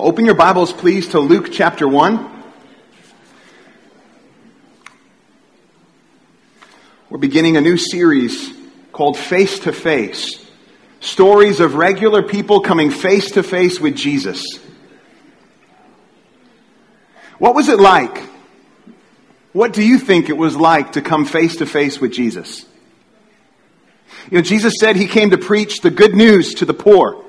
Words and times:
Open 0.00 0.24
your 0.24 0.36
Bibles, 0.36 0.72
please, 0.72 1.08
to 1.08 1.18
Luke 1.18 1.48
chapter 1.50 1.88
1. 1.88 2.42
We're 7.10 7.18
beginning 7.18 7.56
a 7.56 7.60
new 7.60 7.76
series 7.76 8.48
called 8.92 9.18
Face 9.18 9.58
to 9.60 9.72
Face 9.72 10.46
Stories 11.00 11.58
of 11.58 11.74
regular 11.74 12.22
people 12.22 12.60
coming 12.60 12.92
face 12.92 13.32
to 13.32 13.42
face 13.42 13.80
with 13.80 13.96
Jesus. 13.96 14.44
What 17.38 17.56
was 17.56 17.68
it 17.68 17.80
like? 17.80 18.22
What 19.52 19.72
do 19.72 19.82
you 19.82 19.98
think 19.98 20.28
it 20.28 20.36
was 20.36 20.54
like 20.54 20.92
to 20.92 21.02
come 21.02 21.24
face 21.24 21.56
to 21.56 21.66
face 21.66 22.00
with 22.00 22.12
Jesus? 22.12 22.64
You 24.30 24.38
know, 24.38 24.42
Jesus 24.42 24.74
said 24.78 24.94
he 24.94 25.08
came 25.08 25.30
to 25.30 25.38
preach 25.38 25.80
the 25.80 25.90
good 25.90 26.14
news 26.14 26.54
to 26.54 26.64
the 26.64 26.72
poor 26.72 27.24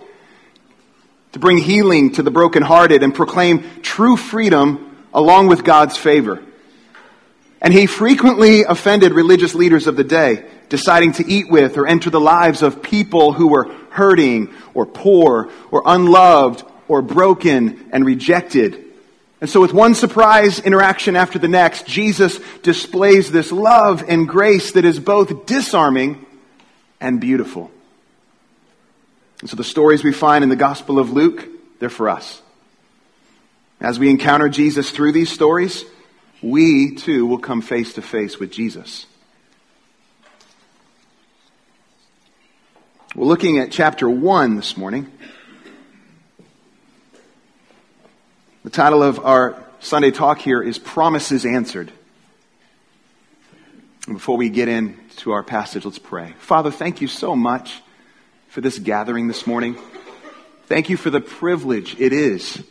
to 1.34 1.39
bring 1.39 1.57
healing 1.57 2.14
to 2.14 2.23
the 2.23 2.32
brokenhearted 2.32 3.04
and 3.04 3.14
proclaim 3.14 3.82
true 3.82 4.18
freedom 4.18 5.05
along 5.13 5.48
with 5.48 5.63
God's 5.63 5.98
favor. 5.98 6.41
And 7.62 7.73
he 7.73 7.88
frequently 7.88 8.63
offended 8.63 9.12
religious 9.12 9.53
leaders 9.53 9.88
of 9.88 9.95
the 9.95 10.03
day, 10.03 10.45
deciding 10.70 11.13
to 11.13 11.27
eat 11.27 11.50
with 11.50 11.77
or 11.77 11.88
enter 11.88 12.09
the 12.09 12.20
lives 12.20 12.62
of 12.62 12.81
people 12.81 13.34
who 13.34 13.48
were 13.48 13.66
hurting 13.89 14.53
or 14.73 14.86
poor 14.86 15.52
or 15.72 15.84
unloved 15.86 16.63
or 16.88 17.02
broken 17.02 17.89
and 17.91 18.05
rejected. 18.05 18.86
And 19.41 19.50
so 19.50 19.61
with 19.61 19.73
one 19.73 19.95
surprise 19.95 20.59
interaction 20.59 21.16
after 21.16 21.39
the 21.39 21.48
next, 21.48 21.86
Jesus 21.86 22.39
displays 22.61 23.31
this 23.31 23.52
love 23.52 24.03
and 24.08 24.27
grace 24.27 24.73
that 24.73 24.86
is 24.86 25.00
both 25.00 25.45
disarming 25.45 26.25
and 27.00 27.22
beautiful. 27.22 27.72
And 29.41 29.49
so 29.49 29.55
the 29.55 29.63
stories 29.63 30.03
we 30.03 30.11
find 30.11 30.43
in 30.43 30.49
the 30.49 30.55
Gospel 30.55 30.99
of 30.99 31.11
Luke, 31.11 31.47
they're 31.80 31.89
for 31.89 32.09
us. 32.09 32.41
As 33.80 33.97
we 33.97 34.09
encounter 34.09 34.49
Jesus 34.49 34.91
through 34.91 35.13
these 35.13 35.31
stories, 35.31 35.85
we 36.41 36.95
too 36.95 37.25
will 37.25 37.38
come 37.38 37.61
face 37.61 37.94
to 37.94 38.02
face 38.02 38.38
with 38.38 38.52
Jesus. 38.52 39.05
We're 43.16 43.25
looking 43.25 43.59
at 43.59 43.72
chapter 43.72 44.09
1 44.09 44.55
this 44.58 44.75
morning. 44.75 45.11
The 48.64 48.69
title 48.69 49.02
of 49.02 49.19
our 49.25 49.64
Sunday 49.80 50.11
talk 50.11 50.39
here 50.39 50.61
is 50.61 50.77
Promises 50.77 51.45
Answered. 51.45 51.92
And 54.05 54.16
before 54.17 54.36
we 54.36 54.49
get 54.49 54.67
into 54.67 55.31
our 55.31 55.44
passage, 55.44 55.86
let's 55.86 55.97
pray. 55.97 56.33
Father, 56.39 56.71
thank 56.71 56.99
you 56.99 57.08
so 57.08 57.36
much 57.36 57.81
for 58.50 58.61
this 58.61 58.80
gathering 58.80 59.28
this 59.28 59.45
morning. 59.45 59.78
Thank 60.66 60.89
you 60.89 60.97
for 60.97 61.11
the 61.11 61.22
privilege 61.22 62.00
it 62.00 62.11
is 62.11 62.64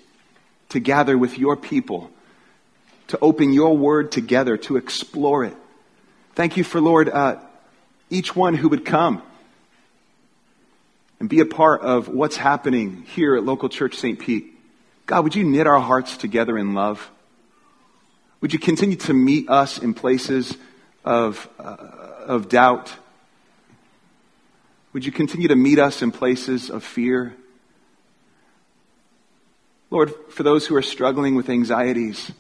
to 0.71 0.81
gather 0.81 1.17
with 1.17 1.39
your 1.39 1.57
people, 1.57 2.11
to 3.09 3.19
open 3.21 3.53
your 3.53 3.77
word 3.77 4.11
together, 4.11 4.57
to 4.57 4.77
explore 4.77 5.45
it. 5.45 5.57
Thank 6.35 6.57
you 6.57 6.65
for, 6.65 6.81
Lord, 6.81 7.09
uh, 7.09 7.37
each 8.11 8.35
one 8.35 8.55
who 8.55 8.69
would 8.69 8.85
come 8.85 9.23
and 11.21 11.29
be 11.29 11.39
a 11.41 11.47
part 11.47 11.83
of 11.83 12.09
what's 12.09 12.37
happening 12.37 13.05
here 13.15 13.37
at 13.37 13.45
Local 13.45 13.69
Church 13.69 13.97
St. 13.97 14.19
Pete. 14.19 14.59
God, 15.07 15.23
would 15.23 15.37
you 15.37 15.45
knit 15.45 15.69
our 15.69 15.81
hearts 15.81 16.17
together 16.17 16.59
in 16.59 16.75
love? 16.75 17.09
Would 18.41 18.53
you 18.53 18.59
continue 18.59 18.97
to 18.97 19.15
meet 19.15 19.49
us 19.49 19.79
in 19.79 19.95
places 19.95 20.57
of, 21.05 21.49
uh, 21.59 21.77
of 22.27 22.49
doubt 22.49 22.93
would 24.93 25.05
you 25.05 25.13
continue 25.13 25.49
to 25.49 25.57
meet 25.57 25.79
us 25.79 26.03
in 26.03 26.13
places 26.13 26.71
of 26.71 26.83
fear? 26.83 27.35
Lord, 29.91 30.13
for 30.31 30.43
those 30.43 30.67
who 30.67 30.77
are 30.77 30.83
struggling 30.83 31.35
with 31.35 31.49
anxieties, 31.49 32.31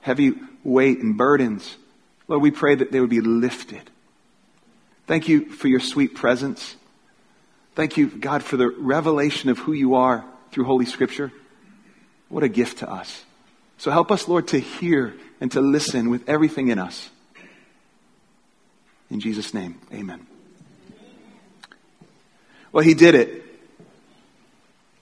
heavy 0.00 0.32
weight, 0.64 0.98
and 1.00 1.16
burdens, 1.16 1.76
Lord, 2.28 2.42
we 2.42 2.50
pray 2.50 2.74
that 2.74 2.92
they 2.92 3.00
would 3.00 3.10
be 3.10 3.20
lifted. 3.20 3.90
Thank 5.06 5.28
you 5.28 5.50
for 5.50 5.68
your 5.68 5.80
sweet 5.80 6.14
presence. 6.14 6.76
Thank 7.74 7.96
you, 7.96 8.06
God, 8.06 8.42
for 8.42 8.56
the 8.56 8.68
revelation 8.68 9.50
of 9.50 9.58
who 9.58 9.72
you 9.72 9.94
are 9.94 10.24
through 10.52 10.64
Holy 10.64 10.86
Scripture. 10.86 11.32
What 12.28 12.44
a 12.44 12.48
gift 12.48 12.78
to 12.78 12.90
us. 12.90 13.24
So 13.78 13.90
help 13.90 14.12
us, 14.12 14.28
Lord, 14.28 14.48
to 14.48 14.58
hear 14.60 15.14
and 15.40 15.50
to 15.52 15.60
listen 15.60 16.08
with 16.08 16.28
everything 16.28 16.68
in 16.68 16.78
us. 16.78 17.10
In 19.10 19.20
Jesus' 19.20 19.52
name, 19.52 19.78
amen. 19.92 20.31
Well, 22.72 22.84
he 22.84 22.94
did 22.94 23.14
it. 23.14 23.44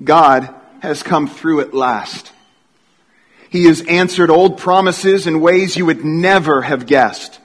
God 0.02 0.52
has 0.80 1.02
come 1.02 1.28
through 1.28 1.60
at 1.60 1.74
last. 1.74 2.32
He 3.48 3.64
has 3.64 3.82
answered 3.82 4.30
old 4.30 4.58
promises 4.58 5.26
in 5.26 5.40
ways 5.40 5.76
you 5.76 5.86
would 5.86 6.04
never 6.04 6.62
have 6.62 6.86
guessed. 6.86 7.38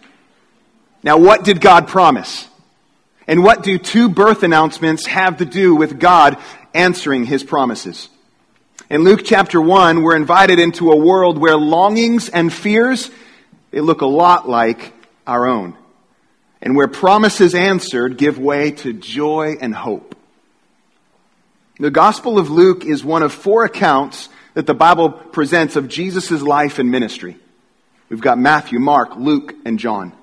Now, 1.04 1.18
what 1.18 1.44
did 1.44 1.62
God 1.62 1.88
promise? 1.88 2.48
And 3.28 3.44
what 3.44 3.64
do 3.64 3.78
two 3.78 4.10
birth 4.10 4.44
announcements 4.44 5.06
have 5.08 5.38
to 5.38 5.46
do 5.46 5.76
with 5.76 6.00
God 6.00 6.38
answering 6.74 7.26
his 7.26 7.44
promises? 7.44 8.10
In 8.90 9.04
Luke 9.04 9.22
chapter 9.24 9.60
1, 9.60 10.04
we're 10.04 10.16
invited 10.16 10.60
into 10.60 10.92
a 10.92 10.96
world 10.96 11.40
where 11.40 11.58
longings 11.58 12.30
and 12.30 12.54
fears, 12.54 13.10
they 13.72 13.82
look 13.82 14.02
a 14.02 14.08
lot 14.08 14.48
like 14.48 14.94
our 15.26 15.48
own. 15.48 15.76
And 16.62 16.76
where 16.76 16.88
promises 16.88 17.56
answered 17.56 18.18
give 18.18 18.38
way 18.38 18.72
to 18.72 18.94
joy 18.94 19.58
and 19.60 19.74
hope. 19.74 20.15
The 21.78 21.92
Gospel 21.92 22.40
of 22.40 22.50
Luke 22.50 22.86
is 22.86 23.04
one 23.04 23.22
of 23.22 23.34
four 23.34 23.66
accounts 23.66 24.30
that 24.54 24.66
the 24.66 24.74
Bible 24.74 25.10
presents 25.10 25.76
of 25.76 25.90
Jesus' 25.90 26.42
life 26.42 26.80
and 26.80 26.90
ministry. 26.90 27.36
We've 28.08 28.22
got 28.22 28.38
Matthew, 28.38 28.80
Mark, 28.80 29.18
Luke, 29.18 29.54
and 29.66 29.78
John. 29.78 30.14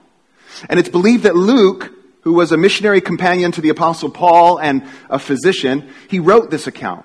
And 0.70 0.80
it's 0.80 0.88
believed 0.88 1.24
that 1.24 1.36
Luke, 1.36 1.92
who 2.22 2.32
was 2.32 2.52
a 2.52 2.56
missionary 2.56 3.02
companion 3.02 3.52
to 3.52 3.60
the 3.60 3.68
Apostle 3.68 4.08
Paul 4.08 4.58
and 4.58 4.82
a 5.10 5.18
physician, 5.18 5.90
he 6.08 6.20
wrote 6.20 6.50
this 6.50 6.66
account. 6.66 7.04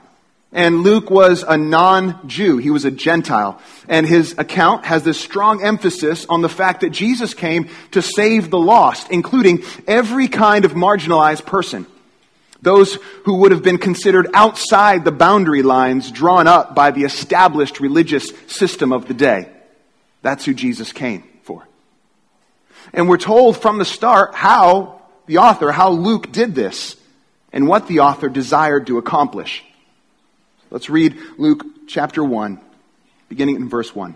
And 0.54 0.80
Luke 0.80 1.10
was 1.10 1.44
a 1.46 1.58
non-Jew. 1.58 2.58
He 2.58 2.70
was 2.70 2.86
a 2.86 2.92
Gentile. 2.92 3.60
And 3.90 4.08
his 4.08 4.34
account 4.38 4.86
has 4.86 5.04
this 5.04 5.20
strong 5.20 5.62
emphasis 5.62 6.26
on 6.30 6.42
the 6.42 6.48
fact 6.48 6.82
that 6.82 6.92
Jesus 6.92 7.34
came 7.34 7.70
to 7.92 8.02
save 8.02 8.50
the 8.50 8.58
lost, 8.58 9.12
including 9.12 9.64
every 9.88 10.30
kind 10.30 10.64
of 10.64 10.72
marginalized 10.72 11.46
person. 11.46 11.86
Those 12.62 12.96
who 13.24 13.38
would 13.38 13.52
have 13.52 13.64
been 13.64 13.78
considered 13.78 14.30
outside 14.34 15.06
the 15.06 15.12
boundary 15.12 15.62
lines 15.62 16.12
drawn 16.12 16.48
up 16.48 16.74
by 16.74 16.92
the 16.92 17.04
established 17.04 17.80
religious 17.80 18.32
system 18.48 18.92
of 18.92 19.08
the 19.08 19.14
day. 19.14 19.50
That's 20.22 20.46
who 20.46 20.54
Jesus 20.54 20.92
came 20.92 21.24
for. 21.44 21.68
And 22.94 23.08
we're 23.08 23.18
told 23.18 23.58
from 23.58 23.78
the 23.78 23.86
start 23.86 24.34
how 24.34 25.02
the 25.28 25.38
author, 25.38 25.72
how 25.72 25.92
Luke 25.92 26.32
did 26.32 26.56
this, 26.56 26.96
and 27.54 27.68
what 27.68 27.88
the 27.88 28.00
author 28.00 28.30
desired 28.30 28.88
to 28.88 28.98
accomplish. 28.98 29.64
Let's 30.72 30.90
read 30.90 31.18
Luke 31.38 31.66
chapter 31.88 32.24
1, 32.24 32.60
beginning 33.30 33.56
in 33.58 33.70
verse 33.70 33.96
1. 33.96 34.16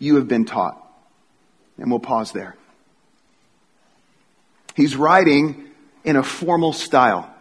you 0.00 0.16
have 0.16 0.26
been 0.26 0.44
taught. 0.44 0.76
And 1.78 1.88
we'll 1.90 2.00
pause 2.00 2.32
there. 2.32 2.56
He's 4.74 4.96
writing 4.96 5.70
in 6.02 6.16
a 6.16 6.22
formal 6.22 6.72
style. 6.72 7.32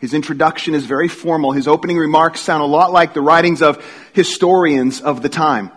His 0.00 0.12
introduction 0.12 0.74
is 0.74 0.84
very 0.84 1.08
formal. 1.08 1.52
His 1.52 1.68
opening 1.68 1.96
remarks 1.96 2.40
sound 2.40 2.62
a 2.62 2.66
lot 2.66 2.92
like 2.92 3.14
the 3.14 3.20
writings 3.20 3.62
of 3.62 3.82
historians 4.12 5.00
of 5.00 5.22
the 5.22 5.28
time. 5.28 5.70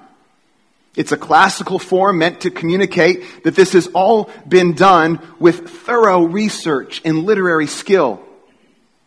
It's 0.96 1.12
a 1.12 1.18
classical 1.18 1.80
form 1.80 2.20
meant 2.20 2.42
to 2.42 2.52
communicate 2.52 3.44
that 3.44 3.56
this 3.56 3.74
has 3.74 3.88
all 3.88 4.30
been 4.48 4.74
done 4.74 5.20
with 5.40 5.70
thorough 5.70 6.24
research 6.24 7.02
and 7.04 7.24
literary 7.24 7.68
skill. 7.68 8.24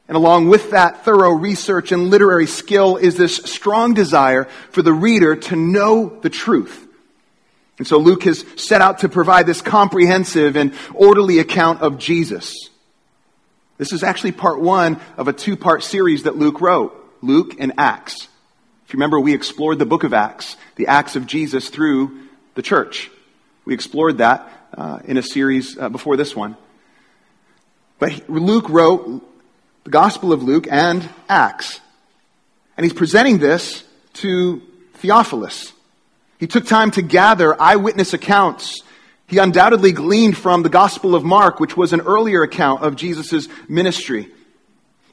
And 0.08 0.16
along 0.16 0.48
with 0.48 0.70
that 0.70 1.04
thorough 1.04 1.32
research 1.32 1.92
and 1.92 2.10
literary 2.10 2.46
skill 2.46 2.96
is 2.96 3.16
this 3.16 3.36
strong 3.36 3.94
desire 3.94 4.44
for 4.70 4.82
the 4.82 4.92
reader 4.92 5.34
to 5.34 5.56
know 5.56 6.18
the 6.20 6.30
truth. 6.30 6.85
And 7.78 7.86
so 7.86 7.98
Luke 7.98 8.24
has 8.24 8.44
set 8.56 8.80
out 8.80 9.00
to 9.00 9.08
provide 9.08 9.46
this 9.46 9.60
comprehensive 9.60 10.56
and 10.56 10.72
orderly 10.94 11.38
account 11.38 11.82
of 11.82 11.98
Jesus. 11.98 12.70
This 13.78 13.92
is 13.92 14.02
actually 14.02 14.32
part 14.32 14.60
one 14.60 15.00
of 15.16 15.28
a 15.28 15.32
two 15.32 15.56
part 15.56 15.82
series 15.82 16.22
that 16.22 16.36
Luke 16.36 16.60
wrote. 16.60 17.02
Luke, 17.22 17.56
and 17.58 17.72
Acts. 17.78 18.28
If 18.86 18.92
you 18.92 18.98
remember, 18.98 19.18
we 19.18 19.34
explored 19.34 19.78
the 19.78 19.86
book 19.86 20.04
of 20.04 20.14
Acts, 20.14 20.56
the 20.76 20.86
Acts 20.86 21.16
of 21.16 21.26
Jesus 21.26 21.70
through 21.70 22.20
the 22.54 22.62
church. 22.62 23.10
We 23.64 23.74
explored 23.74 24.18
that 24.18 24.48
uh, 24.76 25.00
in 25.04 25.16
a 25.16 25.22
series 25.22 25.76
uh, 25.76 25.88
before 25.88 26.16
this 26.16 26.36
one. 26.36 26.56
But 27.98 28.28
Luke 28.28 28.68
wrote 28.68 29.22
the 29.84 29.90
Gospel 29.90 30.32
of 30.32 30.42
Luke 30.42 30.66
and 30.70 31.08
Acts. 31.28 31.80
And 32.76 32.84
he's 32.84 32.92
presenting 32.92 33.38
this 33.38 33.82
to 34.14 34.62
Theophilus. 34.94 35.72
He 36.38 36.46
took 36.46 36.66
time 36.66 36.90
to 36.92 37.02
gather 37.02 37.60
eyewitness 37.60 38.12
accounts. 38.12 38.82
He 39.26 39.38
undoubtedly 39.38 39.92
gleaned 39.92 40.36
from 40.36 40.62
the 40.62 40.68
Gospel 40.68 41.14
of 41.14 41.24
Mark, 41.24 41.58
which 41.58 41.76
was 41.76 41.92
an 41.92 42.02
earlier 42.02 42.42
account 42.42 42.82
of 42.82 42.96
Jesus' 42.96 43.48
ministry. 43.68 44.28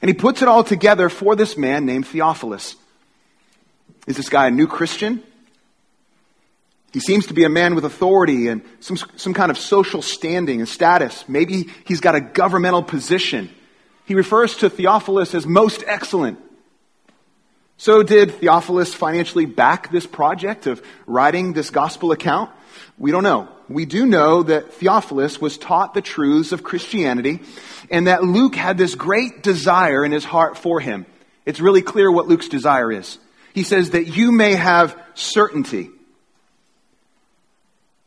And 0.02 0.08
he 0.08 0.14
puts 0.14 0.42
it 0.42 0.48
all 0.48 0.62
together 0.62 1.08
for 1.08 1.34
this 1.34 1.56
man 1.56 1.86
named 1.86 2.06
Theophilus. 2.06 2.76
Is 4.06 4.16
this 4.16 4.28
guy 4.28 4.48
a 4.48 4.50
new 4.50 4.66
Christian? 4.66 5.22
He 6.92 7.00
seems 7.00 7.26
to 7.26 7.34
be 7.34 7.44
a 7.44 7.48
man 7.48 7.74
with 7.74 7.84
authority 7.84 8.46
and 8.48 8.62
some, 8.78 8.96
some 9.16 9.34
kind 9.34 9.50
of 9.50 9.58
social 9.58 10.02
standing 10.02 10.60
and 10.60 10.68
status. 10.68 11.24
Maybe 11.26 11.70
he's 11.86 12.00
got 12.00 12.14
a 12.14 12.20
governmental 12.20 12.84
position. 12.84 13.50
He 14.04 14.14
refers 14.14 14.56
to 14.58 14.70
Theophilus 14.70 15.34
as 15.34 15.46
most 15.46 15.82
excellent. 15.86 16.38
So 17.84 18.02
did 18.02 18.30
Theophilus 18.36 18.94
financially 18.94 19.44
back 19.44 19.90
this 19.90 20.06
project 20.06 20.66
of 20.66 20.82
writing 21.06 21.52
this 21.52 21.68
gospel 21.68 22.12
account? 22.12 22.50
We 22.96 23.10
don't 23.10 23.24
know. 23.24 23.46
We 23.68 23.84
do 23.84 24.06
know 24.06 24.42
that 24.42 24.72
Theophilus 24.72 25.38
was 25.38 25.58
taught 25.58 25.92
the 25.92 26.00
truths 26.00 26.52
of 26.52 26.62
Christianity 26.62 27.40
and 27.90 28.06
that 28.06 28.24
Luke 28.24 28.54
had 28.54 28.78
this 28.78 28.94
great 28.94 29.42
desire 29.42 30.02
in 30.02 30.12
his 30.12 30.24
heart 30.24 30.56
for 30.56 30.80
him. 30.80 31.04
It's 31.44 31.60
really 31.60 31.82
clear 31.82 32.10
what 32.10 32.26
Luke's 32.26 32.48
desire 32.48 32.90
is. 32.90 33.18
He 33.52 33.64
says 33.64 33.90
that 33.90 34.06
you 34.06 34.32
may 34.32 34.54
have 34.54 34.98
certainty. 35.12 35.90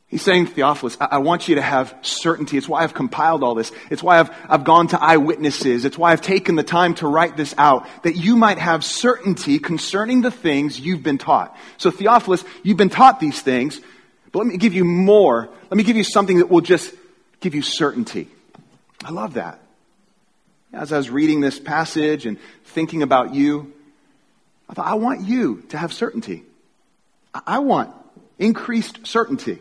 He's 0.09 0.21
saying, 0.21 0.47
Theophilus, 0.47 0.95
I, 1.01 1.07
I 1.11 1.17
want 1.17 1.49
you 1.49 1.55
to 1.55 1.61
have 1.61 1.93
certainty. 2.01 2.57
It's 2.57 2.67
why 2.67 2.83
I've 2.83 2.93
compiled 2.93 3.43
all 3.43 3.55
this. 3.55 3.73
It's 3.89 4.01
why 4.01 4.19
I've, 4.19 4.33
I've 4.47 4.63
gone 4.63 4.87
to 4.87 5.01
eyewitnesses. 5.01 5.83
It's 5.83 5.97
why 5.97 6.13
I've 6.13 6.21
taken 6.21 6.55
the 6.55 6.63
time 6.63 6.95
to 6.95 7.07
write 7.07 7.35
this 7.35 7.53
out, 7.57 7.85
that 8.03 8.15
you 8.15 8.37
might 8.37 8.57
have 8.57 8.85
certainty 8.85 9.59
concerning 9.59 10.21
the 10.21 10.31
things 10.31 10.79
you've 10.79 11.03
been 11.03 11.17
taught. 11.17 11.57
So, 11.77 11.91
Theophilus, 11.91 12.45
you've 12.63 12.77
been 12.77 12.89
taught 12.89 13.19
these 13.19 13.41
things, 13.41 13.81
but 14.31 14.39
let 14.39 14.47
me 14.47 14.57
give 14.57 14.73
you 14.73 14.85
more. 14.85 15.49
Let 15.69 15.77
me 15.77 15.83
give 15.83 15.97
you 15.97 16.05
something 16.05 16.37
that 16.37 16.49
will 16.49 16.61
just 16.61 16.93
give 17.41 17.53
you 17.53 17.61
certainty. 17.61 18.29
I 19.03 19.11
love 19.11 19.33
that. 19.33 19.59
As 20.71 20.93
I 20.93 20.97
was 20.97 21.09
reading 21.09 21.41
this 21.41 21.59
passage 21.59 22.25
and 22.25 22.37
thinking 22.63 23.03
about 23.03 23.33
you, 23.33 23.73
I 24.69 24.73
thought, 24.73 24.87
I 24.87 24.95
want 24.95 25.21
you 25.21 25.63
to 25.69 25.77
have 25.77 25.91
certainty. 25.91 26.43
I 27.33 27.59
want 27.59 27.93
increased 28.39 29.05
certainty. 29.05 29.59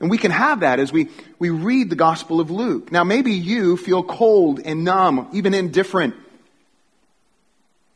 And 0.00 0.10
we 0.10 0.18
can 0.18 0.30
have 0.30 0.60
that 0.60 0.80
as 0.80 0.92
we, 0.92 1.08
we 1.38 1.50
read 1.50 1.88
the 1.88 1.96
Gospel 1.96 2.40
of 2.40 2.50
Luke. 2.50 2.90
Now, 2.90 3.04
maybe 3.04 3.32
you 3.32 3.76
feel 3.76 4.02
cold 4.02 4.60
and 4.64 4.84
numb, 4.84 5.28
even 5.32 5.54
indifferent 5.54 6.14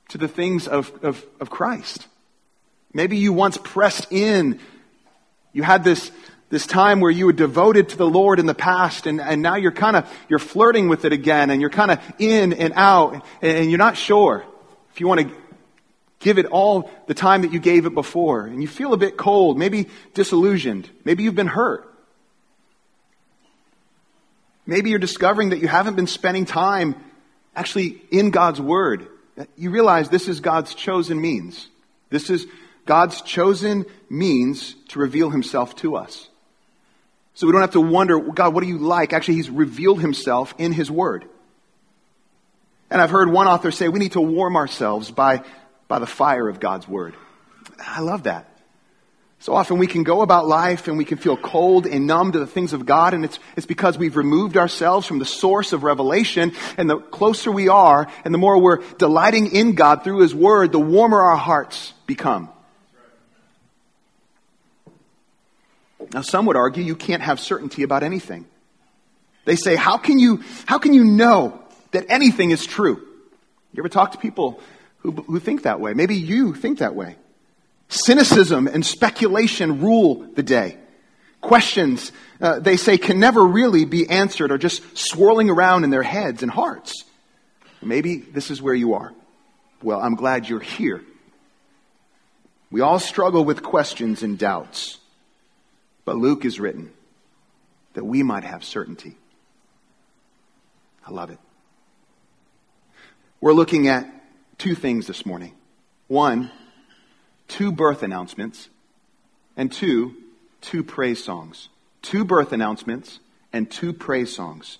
to 0.08 0.18
the 0.18 0.28
things 0.28 0.68
of, 0.68 0.92
of, 1.02 1.24
of 1.40 1.50
Christ. 1.50 2.06
Maybe 2.94 3.18
you 3.18 3.32
once 3.32 3.58
pressed 3.58 4.10
in. 4.10 4.58
You 5.52 5.62
had 5.62 5.84
this, 5.84 6.10
this 6.48 6.66
time 6.66 7.00
where 7.00 7.10
you 7.10 7.26
were 7.26 7.32
devoted 7.32 7.90
to 7.90 7.96
the 7.96 8.08
Lord 8.08 8.38
in 8.38 8.46
the 8.46 8.54
past, 8.54 9.06
and, 9.06 9.20
and 9.20 9.42
now 9.42 9.56
you're 9.56 9.72
kind 9.72 9.96
of, 9.96 10.10
you're 10.28 10.38
flirting 10.38 10.88
with 10.88 11.04
it 11.04 11.12
again, 11.12 11.50
and 11.50 11.60
you're 11.60 11.68
kind 11.68 11.90
of 11.90 12.00
in 12.18 12.54
and 12.54 12.72
out, 12.74 13.22
and 13.42 13.70
you're 13.70 13.76
not 13.78 13.96
sure 13.96 14.44
if 14.92 15.00
you 15.00 15.08
want 15.08 15.20
to 15.20 15.30
give 16.20 16.38
it 16.38 16.46
all 16.46 16.90
the 17.06 17.14
time 17.14 17.42
that 17.42 17.52
you 17.52 17.60
gave 17.60 17.86
it 17.86 17.94
before, 17.94 18.46
and 18.46 18.60
you 18.60 18.68
feel 18.68 18.92
a 18.92 18.96
bit 18.96 19.16
cold, 19.16 19.58
maybe 19.58 19.88
disillusioned, 20.14 20.88
maybe 21.04 21.22
you've 21.22 21.34
been 21.34 21.46
hurt. 21.46 21.84
Maybe 24.66 24.90
you're 24.90 24.98
discovering 24.98 25.50
that 25.50 25.60
you 25.60 25.68
haven't 25.68 25.96
been 25.96 26.06
spending 26.06 26.44
time 26.44 26.94
actually 27.56 28.02
in 28.10 28.30
God's 28.30 28.60
Word. 28.60 29.08
You 29.56 29.70
realize 29.70 30.10
this 30.10 30.28
is 30.28 30.40
God's 30.40 30.74
chosen 30.74 31.20
means. 31.20 31.68
This 32.10 32.28
is 32.28 32.46
God's 32.84 33.22
chosen 33.22 33.86
means 34.10 34.74
to 34.88 34.98
reveal 34.98 35.30
Himself 35.30 35.74
to 35.76 35.96
us. 35.96 36.28
So 37.34 37.46
we 37.46 37.52
don't 37.52 37.62
have 37.62 37.72
to 37.72 37.80
wonder, 37.80 38.18
God, 38.18 38.52
what 38.52 38.62
do 38.62 38.68
you 38.68 38.78
like? 38.78 39.12
Actually, 39.12 39.36
He's 39.36 39.48
revealed 39.48 40.00
Himself 40.00 40.54
in 40.58 40.72
His 40.72 40.90
Word. 40.90 41.24
And 42.90 43.00
I've 43.00 43.10
heard 43.10 43.30
one 43.30 43.46
author 43.46 43.70
say 43.70 43.88
we 43.88 43.98
need 43.98 44.12
to 44.12 44.20
warm 44.20 44.56
ourselves 44.56 45.10
by, 45.10 45.44
by 45.88 45.98
the 45.98 46.06
fire 46.06 46.48
of 46.48 46.60
God's 46.60 46.86
Word. 46.86 47.14
I 47.80 48.00
love 48.00 48.24
that. 48.24 48.44
So 49.40 49.54
often 49.54 49.78
we 49.78 49.86
can 49.86 50.02
go 50.02 50.22
about 50.22 50.48
life 50.48 50.88
and 50.88 50.98
we 50.98 51.04
can 51.04 51.16
feel 51.16 51.36
cold 51.36 51.86
and 51.86 52.08
numb 52.08 52.32
to 52.32 52.40
the 52.40 52.46
things 52.46 52.72
of 52.72 52.84
God, 52.84 53.14
and 53.14 53.24
it's, 53.24 53.38
it's 53.56 53.66
because 53.66 53.96
we've 53.96 54.16
removed 54.16 54.56
ourselves 54.56 55.06
from 55.06 55.20
the 55.20 55.24
source 55.24 55.72
of 55.72 55.84
revelation. 55.84 56.52
And 56.76 56.90
the 56.90 56.98
closer 56.98 57.50
we 57.52 57.68
are, 57.68 58.08
and 58.24 58.34
the 58.34 58.38
more 58.38 58.60
we're 58.60 58.82
delighting 58.98 59.54
in 59.54 59.74
God 59.74 60.02
through 60.04 60.20
His 60.20 60.34
Word, 60.34 60.72
the 60.72 60.80
warmer 60.80 61.20
our 61.20 61.36
hearts 61.36 61.92
become. 62.06 62.48
Now, 66.12 66.22
some 66.22 66.46
would 66.46 66.56
argue 66.56 66.82
you 66.82 66.96
can't 66.96 67.22
have 67.22 67.38
certainty 67.38 67.82
about 67.82 68.02
anything. 68.02 68.46
They 69.44 69.56
say, 69.56 69.76
how 69.76 69.98
can 69.98 70.18
you, 70.18 70.42
how 70.66 70.78
can 70.78 70.94
you 70.94 71.04
know 71.04 71.60
that 71.92 72.06
anything 72.08 72.50
is 72.50 72.66
true? 72.66 72.96
You 73.72 73.82
ever 73.82 73.88
talk 73.88 74.12
to 74.12 74.18
people 74.18 74.60
who, 75.08 75.22
who 75.22 75.40
think 75.40 75.62
that 75.62 75.80
way? 75.80 75.94
Maybe 75.94 76.16
you 76.16 76.52
think 76.52 76.80
that 76.80 76.94
way. 76.94 77.16
Cynicism 77.88 78.66
and 78.66 78.84
speculation 78.84 79.80
rule 79.80 80.26
the 80.34 80.42
day. 80.42 80.76
Questions, 81.40 82.12
uh, 82.40 82.58
they 82.58 82.76
say, 82.76 82.98
can 82.98 83.18
never 83.18 83.42
really 83.42 83.84
be 83.84 84.08
answered 84.10 84.50
or 84.50 84.58
just 84.58 84.98
swirling 84.98 85.48
around 85.48 85.84
in 85.84 85.90
their 85.90 86.02
heads 86.02 86.42
and 86.42 86.50
hearts. 86.50 87.04
Maybe 87.80 88.18
this 88.18 88.50
is 88.50 88.60
where 88.60 88.74
you 88.74 88.94
are. 88.94 89.12
Well, 89.82 90.00
I'm 90.00 90.16
glad 90.16 90.48
you're 90.48 90.60
here. 90.60 91.02
We 92.70 92.82
all 92.82 92.98
struggle 92.98 93.44
with 93.44 93.62
questions 93.62 94.22
and 94.22 94.38
doubts. 94.38 94.98
But 96.04 96.16
Luke 96.16 96.44
is 96.44 96.60
written 96.60 96.92
that 97.94 98.04
we 98.04 98.22
might 98.22 98.44
have 98.44 98.64
certainty. 98.64 99.16
I 101.06 101.12
love 101.12 101.30
it. 101.30 101.38
We're 103.40 103.52
looking 103.54 103.88
at 103.88 104.17
two 104.58 104.74
things 104.74 105.06
this 105.06 105.24
morning. 105.24 105.54
One, 106.08 106.50
two 107.46 107.72
birth 107.72 108.02
announcements, 108.02 108.68
and 109.56 109.72
two, 109.72 110.14
two 110.60 110.82
praise 110.84 111.22
songs. 111.22 111.68
Two 112.02 112.24
birth 112.24 112.52
announcements 112.52 113.20
and 113.52 113.70
two 113.70 113.92
praise 113.92 114.34
songs. 114.34 114.78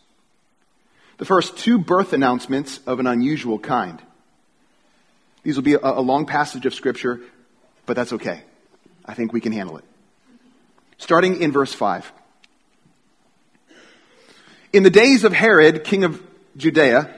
The 1.18 1.24
first 1.24 1.56
two 1.56 1.78
birth 1.78 2.12
announcements 2.12 2.80
of 2.86 3.00
an 3.00 3.06
unusual 3.06 3.58
kind. 3.58 4.00
These 5.42 5.56
will 5.56 5.64
be 5.64 5.74
a, 5.74 5.80
a 5.82 6.00
long 6.00 6.26
passage 6.26 6.66
of 6.66 6.74
scripture, 6.74 7.20
but 7.86 7.96
that's 7.96 8.12
okay. 8.12 8.42
I 9.04 9.14
think 9.14 9.32
we 9.32 9.40
can 9.40 9.52
handle 9.52 9.78
it. 9.78 9.84
Starting 10.98 11.40
in 11.40 11.52
verse 11.52 11.72
5. 11.72 12.12
In 14.72 14.82
the 14.82 14.90
days 14.90 15.24
of 15.24 15.32
Herod, 15.32 15.84
king 15.84 16.04
of 16.04 16.22
Judea, 16.56 17.17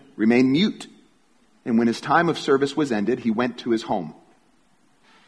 remained 0.15 0.51
mute. 0.51 0.87
And 1.65 1.77
when 1.77 1.87
his 1.87 2.01
time 2.01 2.29
of 2.29 2.39
service 2.39 2.75
was 2.75 2.91
ended, 2.91 3.19
he 3.19 3.31
went 3.31 3.59
to 3.59 3.71
his 3.71 3.83
home. 3.83 4.13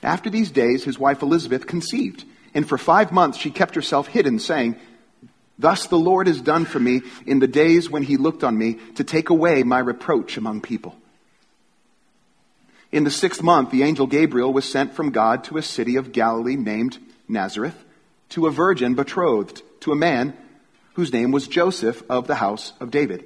After 0.02 0.30
these 0.30 0.52
days, 0.52 0.84
his 0.84 1.00
wife 1.00 1.22
Elizabeth 1.22 1.66
conceived, 1.66 2.25
and 2.54 2.68
for 2.68 2.78
five 2.78 3.12
months 3.12 3.38
she 3.38 3.52
kept 3.52 3.75
herself 3.75 4.08
hidden, 4.08 4.40
saying, 4.40 4.75
Thus 5.58 5.88
the 5.88 5.98
Lord 5.98 6.28
has 6.28 6.42
done 6.42 6.66
for 6.66 6.80
me 6.80 7.02
in 7.25 7.40
the 7.40 7.48
days 7.48 7.90
when 7.90 8.04
he 8.04 8.18
looked 8.18 8.44
on 8.44 8.58
me 8.58 8.80
to 8.96 9.04
take 9.04 9.30
away 9.30 9.63
my 9.63 9.80
reproach 9.80 10.36
among 10.36 10.62
people. 10.62 10.96
In 12.92 13.04
the 13.04 13.12
sixth 13.12 13.42
month, 13.42 13.72
the 13.72 13.84
angel 13.84 14.08
Gabriel 14.08 14.52
was 14.52 14.70
sent 14.70 14.94
from 14.94 15.12
God 15.12 15.46
to 15.46 15.58
a 15.58 15.63
city 15.63 15.96
of 15.96 16.12
Galilee 16.12 16.56
named 16.56 16.98
Nazareth 17.28 17.84
to 18.30 18.48
a 18.48 18.52
virgin 18.52 18.96
betrothed 18.96 19.62
to 19.82 19.92
a 19.92 19.96
man 19.96 20.36
whose 20.94 21.13
name 21.13 21.32
was 21.32 21.48
Joseph 21.48 22.04
of 22.10 22.28
the 22.28 22.36
house 22.36 22.74
of 22.80 22.92
David 22.92 23.25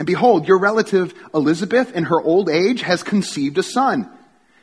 And 0.00 0.06
behold, 0.06 0.48
your 0.48 0.58
relative 0.58 1.12
Elizabeth, 1.34 1.92
in 1.94 2.04
her 2.04 2.18
old 2.18 2.48
age, 2.48 2.80
has 2.80 3.02
conceived 3.02 3.58
a 3.58 3.62
son. 3.62 4.10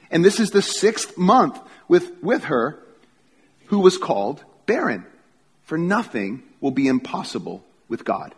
And 0.10 0.26
this 0.26 0.40
is 0.40 0.50
the 0.50 0.64
sixth 0.64 1.16
month 1.16 1.60
with, 1.88 2.12
with 2.24 2.46
her, 2.46 2.80
who 3.68 3.78
was 3.78 4.00
called 4.00 4.44
barren. 4.66 5.06
For 5.66 5.78
nothing 5.78 6.42
will 6.60 6.72
be 6.72 6.88
impossible 6.88 7.64
with 7.88 8.04
God. 8.04 8.34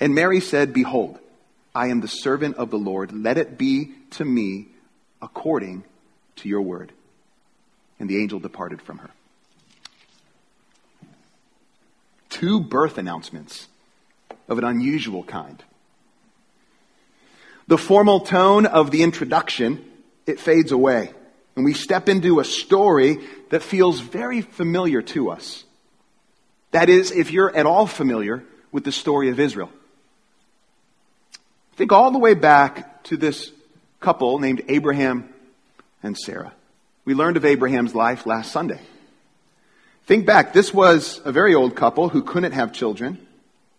And 0.00 0.14
Mary 0.14 0.40
said, 0.40 0.72
Behold, 0.72 1.18
I 1.74 1.88
am 1.88 2.00
the 2.00 2.08
servant 2.08 2.56
of 2.56 2.70
the 2.70 2.78
Lord. 2.78 3.12
Let 3.12 3.36
it 3.36 3.58
be 3.58 3.92
to 4.12 4.24
me 4.24 4.68
according 5.20 5.84
to 6.36 6.48
your 6.48 6.62
word. 6.62 6.90
And 8.00 8.08
the 8.08 8.22
angel 8.22 8.40
departed 8.40 8.80
from 8.80 8.96
her. 8.96 9.10
Two 12.30 12.60
birth 12.60 12.96
announcements 12.96 13.68
of 14.48 14.56
an 14.56 14.64
unusual 14.64 15.22
kind. 15.22 15.62
The 17.66 17.78
formal 17.78 18.20
tone 18.20 18.66
of 18.66 18.90
the 18.90 19.02
introduction, 19.02 19.84
it 20.26 20.38
fades 20.38 20.72
away. 20.72 21.12
And 21.56 21.64
we 21.64 21.72
step 21.72 22.08
into 22.08 22.40
a 22.40 22.44
story 22.44 23.18
that 23.50 23.62
feels 23.62 24.00
very 24.00 24.40
familiar 24.40 25.02
to 25.02 25.30
us. 25.30 25.64
That 26.72 26.88
is, 26.88 27.12
if 27.12 27.30
you're 27.30 27.54
at 27.54 27.66
all 27.66 27.86
familiar 27.86 28.42
with 28.72 28.84
the 28.84 28.92
story 28.92 29.30
of 29.30 29.38
Israel. 29.38 29.70
Think 31.76 31.92
all 31.92 32.10
the 32.10 32.18
way 32.18 32.34
back 32.34 33.04
to 33.04 33.16
this 33.16 33.52
couple 34.00 34.38
named 34.38 34.62
Abraham 34.68 35.32
and 36.02 36.18
Sarah. 36.18 36.52
We 37.04 37.14
learned 37.14 37.36
of 37.36 37.44
Abraham's 37.44 37.94
life 37.94 38.26
last 38.26 38.52
Sunday. 38.52 38.80
Think 40.06 40.26
back, 40.26 40.52
this 40.52 40.74
was 40.74 41.20
a 41.24 41.32
very 41.32 41.54
old 41.54 41.76
couple 41.76 42.08
who 42.08 42.22
couldn't 42.22 42.52
have 42.52 42.72
children, 42.72 43.26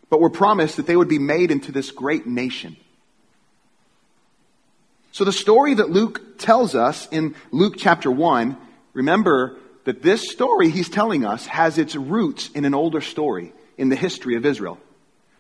but 0.10 0.20
were 0.20 0.30
promised 0.30 0.78
that 0.78 0.88
they 0.88 0.96
would 0.96 1.10
be 1.10 1.20
made 1.20 1.52
into 1.52 1.72
this 1.72 1.92
great 1.92 2.26
nation. 2.26 2.78
So 5.16 5.24
the 5.24 5.32
story 5.32 5.76
that 5.76 5.90
Luke 5.90 6.38
tells 6.40 6.76
us 6.76 7.08
in 7.10 7.36
Luke 7.50 7.76
chapter 7.78 8.12
1, 8.12 8.58
remember 8.92 9.56
that 9.86 10.02
this 10.02 10.30
story 10.30 10.70
he's 10.70 10.90
telling 10.90 11.24
us 11.24 11.46
has 11.46 11.78
its 11.78 11.96
roots 11.96 12.50
in 12.50 12.66
an 12.66 12.74
older 12.74 13.00
story 13.00 13.54
in 13.78 13.88
the 13.88 13.96
history 13.96 14.36
of 14.36 14.46
Israel. 14.46 14.78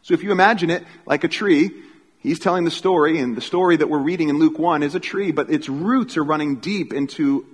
So 0.02 0.14
if 0.14 0.24
you 0.24 0.32
imagine 0.32 0.70
it 0.70 0.86
like 1.06 1.26
a 1.26 1.28
tree, 1.28 1.72
he's 2.20 2.40
telling 2.40 2.64
the 2.64 2.72
story, 2.72 3.20
and 3.20 3.36
the 3.36 3.42
story 3.42 3.76
that 3.76 3.90
we're 3.90 4.00
reading 4.00 4.30
in 4.30 4.40
Luke 4.40 4.58
1 4.58 4.82
is 4.82 4.96
a 4.96 5.00
tree, 5.02 5.34
but 5.34 5.50
its 5.50 5.68
roots 5.68 6.16
are 6.16 6.24
running 6.24 6.62
deep 6.62 6.94
into 6.94 7.46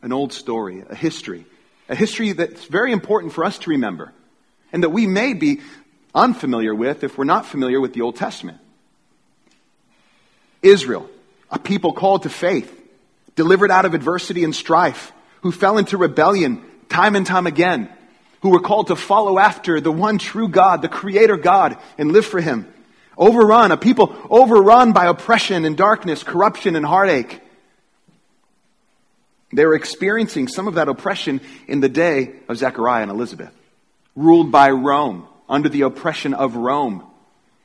an 0.00 0.14
old 0.14 0.32
story, 0.32 0.82
a 0.88 0.94
history. 0.94 1.44
A 1.90 1.94
history 1.94 2.32
that's 2.32 2.64
very 2.64 2.92
important 2.92 3.34
for 3.34 3.44
us 3.44 3.58
to 3.58 3.70
remember, 3.72 4.14
and 4.72 4.82
that 4.82 4.92
we 4.92 5.06
may 5.06 5.34
be 5.34 5.60
unfamiliar 6.14 6.74
with 6.74 7.04
if 7.04 7.18
we're 7.18 7.24
not 7.24 7.44
familiar 7.44 7.82
with 7.82 7.92
the 7.92 8.00
Old 8.00 8.16
Testament. 8.16 8.60
Israel 10.62 11.10
a 11.50 11.58
people 11.58 11.92
called 11.92 12.24
to 12.24 12.30
faith, 12.30 12.72
delivered 13.34 13.70
out 13.70 13.84
of 13.84 13.94
adversity 13.94 14.44
and 14.44 14.54
strife, 14.54 15.12
who 15.42 15.52
fell 15.52 15.78
into 15.78 15.96
rebellion 15.96 16.64
time 16.88 17.16
and 17.16 17.26
time 17.26 17.46
again, 17.46 17.88
who 18.40 18.50
were 18.50 18.60
called 18.60 18.88
to 18.88 18.96
follow 18.96 19.38
after 19.38 19.80
the 19.80 19.92
one 19.92 20.18
true 20.18 20.48
God, 20.48 20.82
the 20.82 20.88
creator 20.88 21.36
God, 21.36 21.78
and 21.98 22.12
live 22.12 22.26
for 22.26 22.40
him. 22.40 22.72
Overrun, 23.16 23.72
a 23.72 23.76
people 23.76 24.16
overrun 24.28 24.92
by 24.92 25.06
oppression 25.06 25.64
and 25.64 25.76
darkness, 25.76 26.22
corruption 26.22 26.76
and 26.76 26.84
heartache. 26.84 27.40
They 29.52 29.64
were 29.64 29.74
experiencing 29.74 30.48
some 30.48 30.68
of 30.68 30.74
that 30.74 30.88
oppression 30.88 31.40
in 31.66 31.80
the 31.80 31.88
day 31.88 32.34
of 32.48 32.58
Zechariah 32.58 33.02
and 33.02 33.10
Elizabeth, 33.10 33.52
ruled 34.14 34.52
by 34.52 34.70
Rome, 34.70 35.26
under 35.48 35.68
the 35.68 35.82
oppression 35.82 36.34
of 36.34 36.56
Rome, 36.56 37.04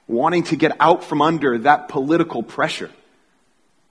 wanting 0.08 0.44
to 0.44 0.56
get 0.56 0.76
out 0.80 1.04
from 1.04 1.22
under 1.22 1.58
that 1.60 1.90
political 1.90 2.44
pressure. 2.44 2.92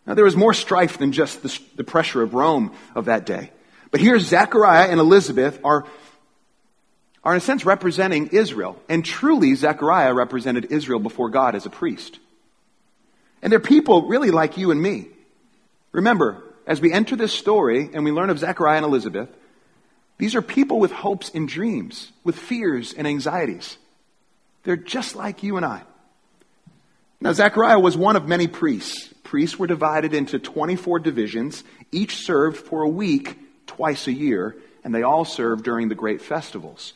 Now, 0.06 0.14
there 0.14 0.24
was 0.24 0.36
more 0.36 0.54
strife 0.54 0.98
than 0.98 1.12
just 1.12 1.42
the, 1.42 1.58
the 1.76 1.84
pressure 1.84 2.22
of 2.22 2.34
Rome 2.34 2.74
of 2.94 3.04
that 3.04 3.26
day. 3.26 3.50
But 3.90 4.00
here, 4.00 4.18
Zechariah 4.18 4.88
and 4.88 4.98
Elizabeth 4.98 5.60
are, 5.62 5.84
are, 7.22 7.32
in 7.32 7.38
a 7.38 7.40
sense, 7.40 7.64
representing 7.64 8.28
Israel. 8.28 8.80
And 8.88 9.04
truly, 9.04 9.54
Zechariah 9.54 10.14
represented 10.14 10.72
Israel 10.72 11.00
before 11.00 11.28
God 11.28 11.54
as 11.54 11.66
a 11.66 11.70
priest. 11.70 12.18
And 13.42 13.52
they're 13.52 13.60
people 13.60 14.08
really 14.08 14.30
like 14.30 14.56
you 14.56 14.70
and 14.70 14.80
me. 14.80 15.08
Remember, 15.92 16.42
as 16.66 16.80
we 16.80 16.92
enter 16.92 17.16
this 17.16 17.32
story 17.32 17.90
and 17.92 18.04
we 18.04 18.12
learn 18.12 18.30
of 18.30 18.38
Zechariah 18.38 18.76
and 18.76 18.86
Elizabeth, 18.86 19.28
These 20.20 20.34
are 20.34 20.42
people 20.42 20.78
with 20.78 20.92
hopes 20.92 21.30
and 21.34 21.48
dreams, 21.48 22.12
with 22.24 22.38
fears 22.38 22.92
and 22.92 23.06
anxieties. 23.06 23.78
They're 24.64 24.76
just 24.76 25.16
like 25.16 25.42
you 25.42 25.56
and 25.56 25.64
I. 25.64 25.80
Now, 27.22 27.32
Zechariah 27.32 27.80
was 27.80 27.96
one 27.96 28.16
of 28.16 28.28
many 28.28 28.46
priests. 28.46 29.14
Priests 29.30 29.60
were 29.60 29.68
divided 29.68 30.12
into 30.12 30.40
24 30.40 30.98
divisions, 30.98 31.62
each 31.92 32.16
served 32.16 32.56
for 32.56 32.82
a 32.82 32.88
week 32.88 33.38
twice 33.64 34.08
a 34.08 34.12
year, 34.12 34.56
and 34.82 34.92
they 34.92 35.04
all 35.04 35.24
served 35.24 35.62
during 35.62 35.88
the 35.88 35.94
great 35.94 36.20
festivals. 36.20 36.94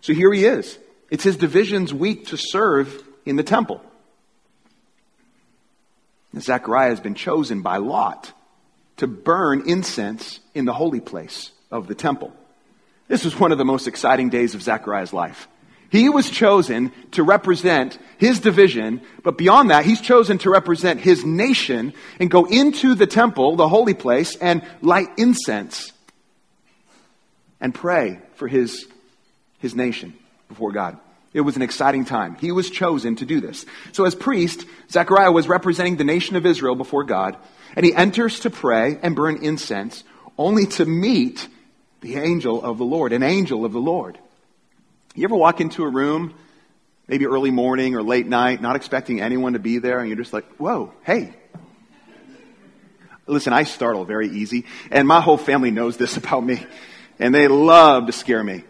So 0.00 0.12
here 0.12 0.32
he 0.32 0.44
is. 0.46 0.80
It's 1.12 1.22
his 1.22 1.36
division's 1.36 1.94
week 1.94 2.26
to 2.26 2.36
serve 2.36 3.04
in 3.24 3.36
the 3.36 3.44
temple. 3.44 3.84
Zechariah 6.36 6.88
has 6.88 6.98
been 6.98 7.14
chosen 7.14 7.62
by 7.62 7.76
Lot 7.76 8.32
to 8.96 9.06
burn 9.06 9.62
incense 9.68 10.40
in 10.56 10.64
the 10.64 10.72
holy 10.72 10.98
place 10.98 11.52
of 11.70 11.86
the 11.86 11.94
temple. 11.94 12.32
This 13.06 13.24
was 13.24 13.38
one 13.38 13.52
of 13.52 13.58
the 13.58 13.64
most 13.64 13.86
exciting 13.86 14.28
days 14.28 14.56
of 14.56 14.62
Zechariah's 14.62 15.12
life. 15.12 15.46
He 15.90 16.08
was 16.08 16.28
chosen 16.28 16.92
to 17.12 17.22
represent 17.22 17.98
his 18.18 18.40
division, 18.40 19.02
but 19.22 19.38
beyond 19.38 19.70
that, 19.70 19.84
he's 19.84 20.00
chosen 20.00 20.38
to 20.38 20.50
represent 20.50 21.00
his 21.00 21.24
nation 21.24 21.94
and 22.18 22.30
go 22.30 22.44
into 22.44 22.94
the 22.94 23.06
temple, 23.06 23.56
the 23.56 23.68
holy 23.68 23.94
place, 23.94 24.36
and 24.36 24.62
light 24.82 25.08
incense 25.16 25.92
and 27.60 27.74
pray 27.74 28.20
for 28.34 28.48
his, 28.48 28.86
his 29.58 29.74
nation 29.74 30.14
before 30.48 30.72
God. 30.72 30.98
It 31.32 31.40
was 31.42 31.56
an 31.56 31.62
exciting 31.62 32.04
time. 32.04 32.36
He 32.36 32.52
was 32.52 32.70
chosen 32.70 33.16
to 33.16 33.26
do 33.26 33.40
this. 33.40 33.66
So 33.92 34.04
as 34.04 34.14
priest, 34.14 34.64
Zechariah 34.90 35.32
was 35.32 35.48
representing 35.48 35.96
the 35.96 36.04
nation 36.04 36.36
of 36.36 36.46
Israel 36.46 36.74
before 36.74 37.04
God, 37.04 37.36
and 37.74 37.84
he 37.84 37.94
enters 37.94 38.40
to 38.40 38.50
pray 38.50 38.98
and 39.02 39.14
burn 39.14 39.42
incense 39.42 40.02
only 40.38 40.66
to 40.66 40.86
meet 40.86 41.48
the 42.00 42.16
angel 42.16 42.62
of 42.62 42.78
the 42.78 42.84
Lord, 42.84 43.12
an 43.12 43.22
angel 43.22 43.64
of 43.64 43.72
the 43.72 43.80
Lord. 43.80 44.18
You 45.16 45.24
ever 45.24 45.34
walk 45.34 45.62
into 45.62 45.82
a 45.82 45.88
room, 45.88 46.34
maybe 47.08 47.24
early 47.24 47.50
morning 47.50 47.94
or 47.96 48.02
late 48.02 48.26
night, 48.26 48.60
not 48.60 48.76
expecting 48.76 49.22
anyone 49.22 49.54
to 49.54 49.58
be 49.58 49.78
there, 49.78 49.98
and 50.00 50.08
you're 50.08 50.18
just 50.18 50.34
like, 50.34 50.44
whoa, 50.56 50.92
hey. 51.04 51.32
Listen, 53.26 53.54
I 53.54 53.62
startle 53.62 54.04
very 54.04 54.28
easy, 54.28 54.66
and 54.90 55.08
my 55.08 55.22
whole 55.22 55.38
family 55.38 55.70
knows 55.70 55.96
this 55.96 56.16
about 56.18 56.44
me, 56.44 56.66
and 57.18 57.34
they 57.34 57.48
love 57.48 58.08
to 58.08 58.12
scare 58.12 58.44
me. 58.44 58.64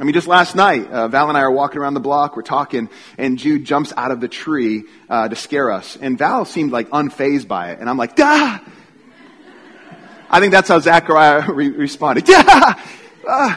I 0.00 0.04
mean, 0.04 0.14
just 0.14 0.26
last 0.26 0.56
night, 0.56 0.90
uh, 0.90 1.08
Val 1.08 1.28
and 1.28 1.36
I 1.36 1.42
are 1.42 1.52
walking 1.52 1.78
around 1.78 1.92
the 1.92 2.00
block, 2.00 2.36
we're 2.36 2.42
talking, 2.42 2.88
and 3.18 3.38
Jude 3.38 3.66
jumps 3.66 3.92
out 3.94 4.12
of 4.12 4.22
the 4.22 4.28
tree 4.28 4.84
uh, 5.10 5.28
to 5.28 5.36
scare 5.36 5.70
us. 5.70 5.98
And 6.00 6.16
Val 6.16 6.46
seemed 6.46 6.72
like 6.72 6.88
unfazed 6.88 7.48
by 7.48 7.72
it, 7.72 7.80
and 7.80 7.90
I'm 7.90 7.98
like, 7.98 8.16
"Dah!" 8.16 8.60
I 10.30 10.40
think 10.40 10.52
that's 10.52 10.70
how 10.70 10.78
Zechariah 10.78 11.44
re- 11.52 11.68
responded. 11.68 12.26
Yeah! 12.30 12.80
Uh. 13.28 13.56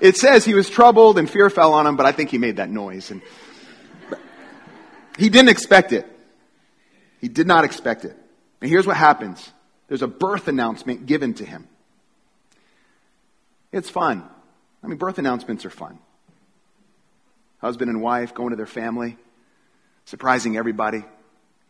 It 0.00 0.16
says 0.16 0.44
he 0.44 0.54
was 0.54 0.70
troubled 0.70 1.18
and 1.18 1.28
fear 1.28 1.50
fell 1.50 1.74
on 1.74 1.86
him, 1.86 1.96
but 1.96 2.06
I 2.06 2.12
think 2.12 2.30
he 2.30 2.38
made 2.38 2.56
that 2.56 2.70
noise. 2.70 3.10
And 3.10 3.20
he 5.18 5.28
didn't 5.28 5.48
expect 5.48 5.92
it. 5.92 6.06
He 7.20 7.28
did 7.28 7.46
not 7.46 7.64
expect 7.64 8.04
it. 8.04 8.16
And 8.60 8.70
here's 8.70 8.86
what 8.86 8.96
happens. 8.96 9.50
There's 9.88 10.02
a 10.02 10.08
birth 10.08 10.46
announcement 10.48 11.06
given 11.06 11.34
to 11.34 11.44
him. 11.44 11.66
It's 13.72 13.90
fun. 13.90 14.28
I 14.82 14.86
mean, 14.86 14.98
birth 14.98 15.18
announcements 15.18 15.64
are 15.64 15.70
fun. 15.70 15.98
Husband 17.60 17.90
and 17.90 18.00
wife 18.00 18.34
going 18.34 18.50
to 18.50 18.56
their 18.56 18.66
family, 18.66 19.16
surprising 20.04 20.56
everybody. 20.56 21.04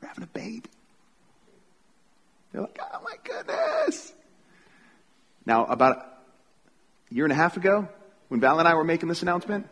We're 0.02 0.08
having 0.08 0.25
a 0.25 0.28
baby. 0.28 0.64
They're 2.52 2.61
like, 2.62 2.78
oh 2.80 3.00
my 3.02 3.16
goodness. 3.25 4.12
Now, 5.47 5.64
about 5.64 5.97
a 7.11 7.14
year 7.14 7.25
and 7.25 7.32
a 7.32 7.37
half 7.37 7.56
ago, 7.56 7.88
when 8.28 8.40
Val 8.40 8.58
and 8.58 8.68
I 8.68 8.75
were 8.75 8.85
making 8.85 9.08
this 9.08 9.23
announcement, 9.23 9.66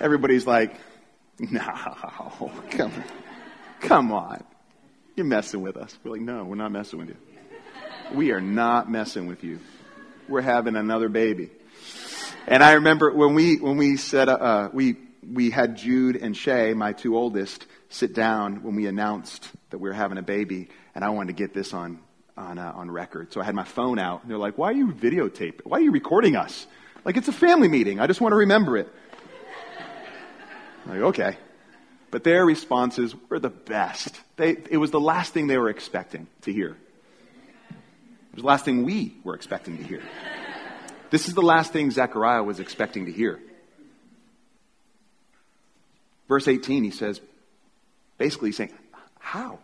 everybody's 0.00 0.46
like, 0.46 0.76
no, 1.38 1.60
come, 2.70 2.92
come 3.80 4.12
on. 4.12 4.44
You're 5.16 5.26
messing 5.26 5.62
with 5.62 5.76
us. 5.76 5.96
We're 6.04 6.12
like, 6.12 6.20
no, 6.20 6.44
we're 6.44 6.56
not 6.56 6.72
messing 6.72 6.98
with 6.98 7.08
you. 7.08 7.16
We 8.14 8.32
are 8.32 8.40
not 8.40 8.90
messing 8.90 9.26
with 9.26 9.42
you 9.42 9.60
we're 10.28 10.42
having 10.42 10.76
another 10.76 11.08
baby. 11.08 11.50
And 12.46 12.62
I 12.62 12.72
remember 12.72 13.12
when 13.12 13.34
we, 13.34 13.56
when 13.56 13.76
we 13.76 13.96
said, 13.96 14.28
uh, 14.28 14.70
we, 14.72 14.96
we 15.26 15.50
had 15.50 15.76
Jude 15.76 16.16
and 16.16 16.36
Shay, 16.36 16.74
my 16.74 16.92
two 16.92 17.16
oldest, 17.16 17.66
sit 17.88 18.14
down 18.14 18.62
when 18.62 18.76
we 18.76 18.86
announced 18.86 19.48
that 19.70 19.78
we 19.78 19.88
were 19.88 19.94
having 19.94 20.18
a 20.18 20.22
baby, 20.22 20.68
and 20.94 21.04
I 21.04 21.10
wanted 21.10 21.36
to 21.36 21.42
get 21.42 21.54
this 21.54 21.72
on, 21.72 22.00
on, 22.36 22.58
uh, 22.58 22.72
on 22.74 22.90
record. 22.90 23.32
So 23.32 23.40
I 23.40 23.44
had 23.44 23.54
my 23.54 23.64
phone 23.64 23.98
out, 23.98 24.22
and 24.22 24.30
they're 24.30 24.38
like, 24.38 24.58
why 24.58 24.70
are 24.70 24.74
you 24.74 24.88
videotaping? 24.88 25.62
Why 25.64 25.78
are 25.78 25.82
you 25.82 25.90
recording 25.90 26.36
us? 26.36 26.66
Like, 27.04 27.16
it's 27.16 27.28
a 27.28 27.32
family 27.32 27.68
meeting. 27.68 28.00
I 28.00 28.06
just 28.06 28.20
want 28.20 28.32
to 28.32 28.36
remember 28.36 28.76
it. 28.76 28.92
I'm 30.84 30.90
like, 30.90 31.00
okay. 31.00 31.36
But 32.10 32.24
their 32.24 32.44
responses 32.44 33.14
were 33.28 33.38
the 33.38 33.50
best. 33.50 34.20
They, 34.36 34.56
it 34.70 34.76
was 34.76 34.90
the 34.90 35.00
last 35.00 35.32
thing 35.32 35.46
they 35.46 35.58
were 35.58 35.70
expecting 35.70 36.26
to 36.42 36.52
hear. 36.52 36.76
It 37.70 38.34
was 38.34 38.42
the 38.42 38.46
last 38.46 38.64
thing 38.64 38.84
we 38.84 39.16
were 39.24 39.34
expecting 39.34 39.78
to 39.78 39.82
hear. 39.82 40.02
This 41.10 41.28
is 41.28 41.34
the 41.34 41.42
last 41.42 41.72
thing 41.72 41.90
Zechariah 41.90 42.42
was 42.42 42.60
expecting 42.60 43.06
to 43.06 43.12
hear. 43.12 43.40
Verse 46.28 46.48
18, 46.48 46.84
he 46.84 46.90
says, 46.90 47.20
basically 48.18 48.52
saying, 48.52 48.72
How? 49.18 49.58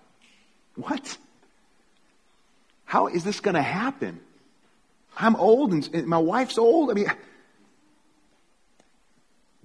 What? 0.76 1.18
How 2.92 3.06
is 3.06 3.24
this 3.24 3.40
going 3.40 3.54
to 3.54 3.62
happen? 3.62 4.20
I'm 5.16 5.34
old 5.36 5.72
and 5.72 6.06
my 6.06 6.18
wife's 6.18 6.58
old. 6.58 6.90
I 6.90 6.92
mean, 6.92 7.06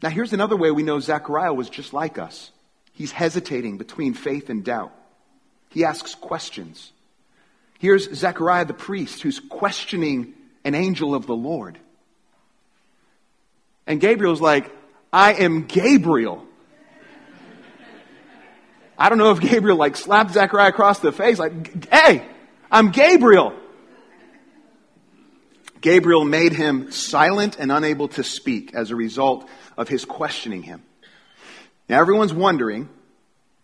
now 0.01 0.07
here's 0.07 0.31
another 0.31 0.55
way 0.55 0.71
we 0.71 0.81
know 0.81 1.01
Zechariah 1.01 1.53
was 1.53 1.69
just 1.69 1.91
like 1.91 2.17
us. 2.17 2.51
He's 2.93 3.11
hesitating 3.11 3.79
between 3.79 4.13
faith 4.13 4.49
and 4.49 4.63
doubt. 4.63 4.93
He 5.71 5.83
asks 5.83 6.15
questions. 6.15 6.93
Here's 7.79 8.09
Zechariah 8.15 8.63
the 8.63 8.73
priest 8.73 9.23
who's 9.23 9.41
questioning 9.41 10.31
an 10.63 10.73
angel 10.73 11.13
of 11.13 11.25
the 11.25 11.35
Lord. 11.35 11.77
And 13.85 13.99
Gabriel's 13.99 14.39
like, 14.39 14.71
I 15.11 15.33
am 15.33 15.65
Gabriel. 15.65 16.45
I 18.97 19.09
don't 19.09 19.17
know 19.17 19.31
if 19.31 19.41
Gabriel 19.41 19.75
like 19.75 19.97
slapped 19.97 20.31
Zechariah 20.31 20.69
across 20.69 20.99
the 20.99 21.11
face, 21.11 21.37
like, 21.37 21.91
hey, 21.93 22.25
I'm 22.69 22.91
Gabriel. 22.91 23.53
Gabriel 25.79 26.25
made 26.25 26.51
him 26.51 26.91
silent 26.91 27.57
and 27.59 27.71
unable 27.71 28.09
to 28.09 28.23
speak 28.23 28.73
as 28.73 28.91
a 28.91 28.95
result 28.95 29.47
of 29.77 29.87
his 29.87 30.03
questioning 30.03 30.63
him. 30.63 30.83
Now 31.87 32.01
everyone's 32.01 32.33
wondering 32.33 32.89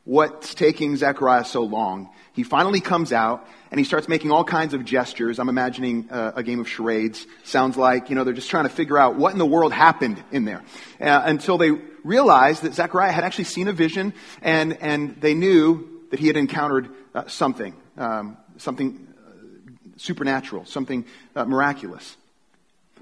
what's 0.06 0.54
taking 0.54 0.96
Zechariah 0.96 1.44
so 1.44 1.64
long. 1.64 2.12
He 2.32 2.44
finally 2.44 2.80
comes 2.80 3.12
out 3.12 3.46
and 3.72 3.80
he 3.80 3.84
starts 3.84 4.08
making 4.08 4.32
all 4.32 4.46
kinds 4.46 4.74
of 4.74 4.86
gestures. 4.86 5.38
I'm 5.38 5.50
imagining 5.50 6.10
uh, 6.10 6.32
a 6.36 6.44
game 6.44 6.62
of 6.62 6.70
charades. 6.70 7.28
Sounds 7.44 7.76
like, 7.76 8.10
you 8.10 8.16
know, 8.16 8.24
they're 8.24 8.34
just 8.34 8.50
trying 8.50 8.66
to 8.66 8.74
figure 8.74 8.98
out 8.98 9.18
what 9.18 9.34
in 9.34 9.38
the 9.38 9.46
world 9.46 9.74
happened 9.74 10.24
in 10.32 10.46
there. 10.46 10.64
Uh, 11.02 11.24
until 11.26 11.58
they 11.58 11.72
realized 12.06 12.64
that 12.64 12.74
Zechariah 12.74 13.12
had 13.12 13.26
actually 13.26 13.46
seen 13.46 13.68
a 13.68 13.74
vision 13.74 14.14
and, 14.42 14.78
and 14.82 15.20
they 15.20 15.34
knew 15.34 15.90
that 16.12 16.20
he 16.20 16.28
had 16.28 16.38
encountered 16.38 16.90
uh, 17.14 17.28
something, 17.28 17.76
um, 17.98 18.38
something 18.58 19.08
uh, 19.18 19.92
supernatural, 19.98 20.66
something 20.66 21.06
uh, 21.36 21.46
miraculous. 21.46 22.18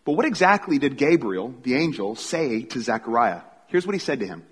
But 0.04 0.14
what 0.14 0.26
exactly 0.26 0.80
did 0.80 0.98
Gabriel, 0.98 1.54
the 1.64 1.76
angel, 1.76 2.16
say 2.16 2.64
to 2.64 2.82
Zechariah? 2.82 3.42
Here's 3.68 3.86
what 3.86 3.94
he 3.94 4.00
said 4.00 4.20
to 4.20 4.28
him. 4.28 4.44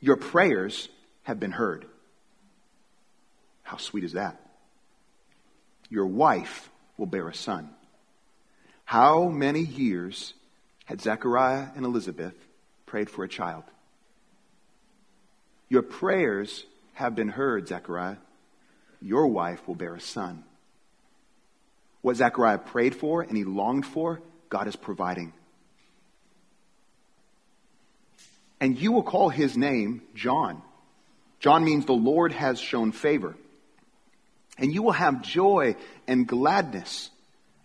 Your 0.00 0.16
prayers 0.16 0.88
have 1.22 1.40
been 1.40 1.52
heard. 1.52 1.86
How 3.62 3.76
sweet 3.78 4.04
is 4.04 4.12
that? 4.12 4.40
Your 5.88 6.06
wife 6.06 6.68
will 6.96 7.06
bear 7.06 7.28
a 7.28 7.34
son. 7.34 7.70
How 8.84 9.28
many 9.28 9.60
years 9.60 10.34
had 10.84 11.00
Zechariah 11.00 11.68
and 11.74 11.84
Elizabeth 11.84 12.34
prayed 12.86 13.08
for 13.08 13.24
a 13.24 13.28
child? 13.28 13.64
Your 15.68 15.82
prayers 15.82 16.66
have 16.94 17.14
been 17.14 17.28
heard, 17.28 17.68
Zechariah. 17.68 18.16
Your 19.02 19.26
wife 19.26 19.66
will 19.66 19.74
bear 19.74 19.94
a 19.94 20.00
son. 20.00 20.44
What 22.00 22.16
Zechariah 22.16 22.58
prayed 22.58 22.94
for 22.94 23.22
and 23.22 23.36
he 23.36 23.44
longed 23.44 23.86
for, 23.86 24.20
God 24.48 24.68
is 24.68 24.76
providing. 24.76 25.32
And 28.60 28.78
you 28.78 28.92
will 28.92 29.02
call 29.02 29.28
his 29.28 29.56
name 29.56 30.02
John. 30.14 30.62
John 31.40 31.64
means 31.64 31.84
the 31.84 31.92
Lord 31.92 32.32
has 32.32 32.60
shown 32.60 32.92
favor 32.92 33.34
and 34.58 34.72
you 34.72 34.82
will 34.82 34.92
have 34.92 35.22
joy 35.22 35.76
and 36.06 36.26
gladness. 36.26 37.10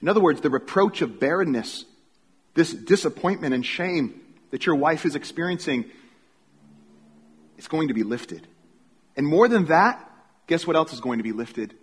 In 0.01 0.09
other 0.09 0.21
words, 0.21 0.41
the 0.41 0.49
reproach 0.49 1.01
of 1.01 1.19
barrenness, 1.19 1.85
this 2.53 2.73
disappointment 2.73 3.53
and 3.53 3.65
shame 3.65 4.21
that 4.51 4.65
your 4.65 4.75
wife 4.75 5.05
is 5.05 5.15
experiencing, 5.15 5.85
is 7.57 7.67
going 7.67 7.89
to 7.89 7.93
be 7.93 8.03
lifted. 8.03 8.47
And 9.15 9.27
more 9.27 9.47
than 9.47 9.65
that, 9.65 10.03
guess 10.47 10.65
what 10.65 10.75
else 10.75 10.93
is 10.93 10.99
going 10.99 11.19
to 11.19 11.23
be 11.23 11.33
lifted? 11.33 11.73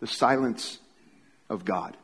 The 0.00 0.06
silence 0.06 0.78
of 1.48 1.64
God. 1.64 1.96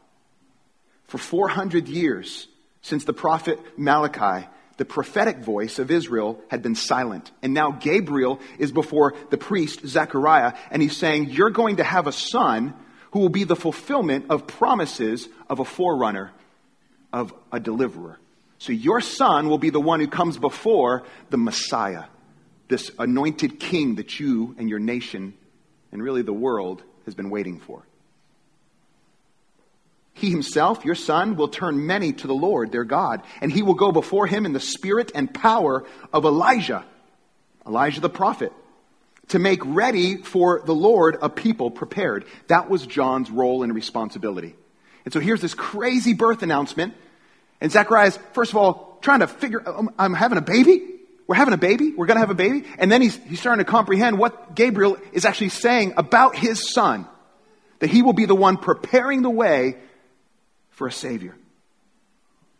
For 1.06 1.18
400 1.18 1.88
years, 1.88 2.48
since 2.82 3.04
the 3.04 3.12
prophet 3.12 3.58
Malachi, 3.78 4.46
the 4.76 4.84
prophetic 4.84 5.38
voice 5.38 5.78
of 5.78 5.90
Israel 5.90 6.40
had 6.48 6.62
been 6.62 6.74
silent. 6.74 7.30
And 7.42 7.54
now 7.54 7.70
Gabriel 7.70 8.40
is 8.58 8.72
before 8.72 9.14
the 9.30 9.38
priest, 9.38 9.86
Zechariah, 9.86 10.54
and 10.70 10.82
he's 10.82 10.96
saying, 10.96 11.30
You're 11.30 11.50
going 11.50 11.76
to 11.76 11.84
have 11.84 12.06
a 12.06 12.12
son 12.12 12.74
who 13.12 13.20
will 13.20 13.28
be 13.28 13.44
the 13.44 13.56
fulfillment 13.56 14.26
of 14.30 14.46
promises 14.46 15.28
of 15.48 15.60
a 15.60 15.64
forerunner, 15.64 16.32
of 17.12 17.32
a 17.52 17.60
deliverer. 17.60 18.18
So 18.58 18.72
your 18.72 19.00
son 19.00 19.48
will 19.48 19.58
be 19.58 19.70
the 19.70 19.80
one 19.80 20.00
who 20.00 20.08
comes 20.08 20.36
before 20.36 21.04
the 21.30 21.36
Messiah, 21.36 22.04
this 22.68 22.90
anointed 22.98 23.60
king 23.60 23.96
that 23.96 24.18
you 24.18 24.56
and 24.58 24.68
your 24.68 24.80
nation, 24.80 25.34
and 25.94 26.02
really 26.02 26.22
the 26.22 26.32
world, 26.32 26.82
has 27.06 27.14
been 27.14 27.30
waiting 27.30 27.60
for. 27.60 27.86
He 30.12 30.30
himself, 30.30 30.84
your 30.84 30.94
son, 30.94 31.36
will 31.36 31.48
turn 31.48 31.86
many 31.86 32.12
to 32.12 32.26
the 32.26 32.34
Lord, 32.34 32.72
their 32.72 32.84
God, 32.84 33.22
and 33.40 33.50
he 33.50 33.62
will 33.62 33.74
go 33.74 33.92
before 33.92 34.26
him 34.26 34.44
in 34.44 34.52
the 34.52 34.60
spirit 34.60 35.12
and 35.14 35.32
power 35.32 35.84
of 36.12 36.24
Elijah, 36.24 36.84
Elijah 37.66 38.00
the 38.00 38.10
prophet, 38.10 38.52
to 39.28 39.38
make 39.38 39.60
ready 39.64 40.16
for 40.16 40.62
the 40.64 40.74
Lord 40.74 41.16
a 41.22 41.28
people 41.28 41.70
prepared. 41.70 42.24
That 42.48 42.68
was 42.68 42.86
John's 42.86 43.30
role 43.30 43.62
and 43.62 43.74
responsibility. 43.74 44.54
And 45.04 45.12
so 45.12 45.20
here's 45.20 45.40
this 45.40 45.54
crazy 45.54 46.12
birth 46.12 46.42
announcement. 46.42 46.94
And 47.60 47.70
Zechariah's, 47.70 48.18
first 48.32 48.50
of 48.50 48.56
all, 48.56 48.98
trying 49.00 49.20
to 49.20 49.26
figure, 49.26 49.62
I'm 49.98 50.14
having 50.14 50.38
a 50.38 50.42
baby? 50.42 50.93
We're 51.26 51.36
having 51.36 51.54
a 51.54 51.58
baby? 51.58 51.92
We're 51.96 52.06
going 52.06 52.16
to 52.16 52.20
have 52.20 52.30
a 52.30 52.34
baby? 52.34 52.64
And 52.78 52.92
then 52.92 53.00
he's, 53.00 53.16
he's 53.16 53.40
starting 53.40 53.64
to 53.64 53.70
comprehend 53.70 54.18
what 54.18 54.54
Gabriel 54.54 54.98
is 55.12 55.24
actually 55.24 55.48
saying 55.48 55.94
about 55.96 56.36
his 56.36 56.72
son. 56.72 57.06
That 57.78 57.90
he 57.90 58.02
will 58.02 58.12
be 58.12 58.26
the 58.26 58.34
one 58.34 58.56
preparing 58.56 59.22
the 59.22 59.30
way 59.30 59.76
for 60.70 60.86
a 60.86 60.92
Savior. 60.92 61.36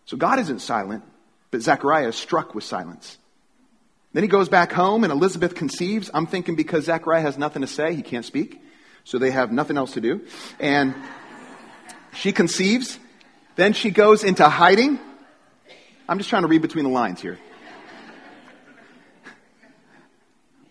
So 0.07 0.17
God 0.17 0.39
isn't 0.39 0.61
silent, 0.61 1.05
but 1.51 1.63
Zechariah 1.63 2.09
is 2.09 2.17
struck 2.17 2.55
with 2.55 2.65
silence. 2.65 3.19
Then 4.13 4.23
he 4.23 4.29
goes 4.29 4.49
back 4.49 4.73
home 4.73 5.05
and 5.05 5.13
Elizabeth 5.13 5.55
conceives. 5.55 6.11
I'm 6.15 6.27
thinking 6.27 6.55
because 6.55 6.85
Zechariah 6.85 7.23
has 7.23 7.37
nothing 7.37 7.63
to 7.63 7.69
say, 7.69 7.95
he 7.95 8.03
can't 8.03 8.25
speak. 8.25 8.61
So 9.05 9.19
they 9.19 9.31
have 9.31 9.53
nothing 9.53 9.77
else 9.77 9.95
to 9.95 10.01
do. 10.01 10.23
And 10.59 10.95
she 12.15 12.33
conceives. 12.33 12.99
Then 13.57 13.73
she 13.73 13.91
goes 13.91 14.25
into 14.25 14.49
hiding. 14.49 14.99
I'm 16.09 16.19
just 16.19 16.31
trying 16.31 16.43
to 16.43 16.49
read 16.49 16.63
between 16.63 16.85
the 16.85 16.91
lines 16.91 17.21
here. 17.21 17.39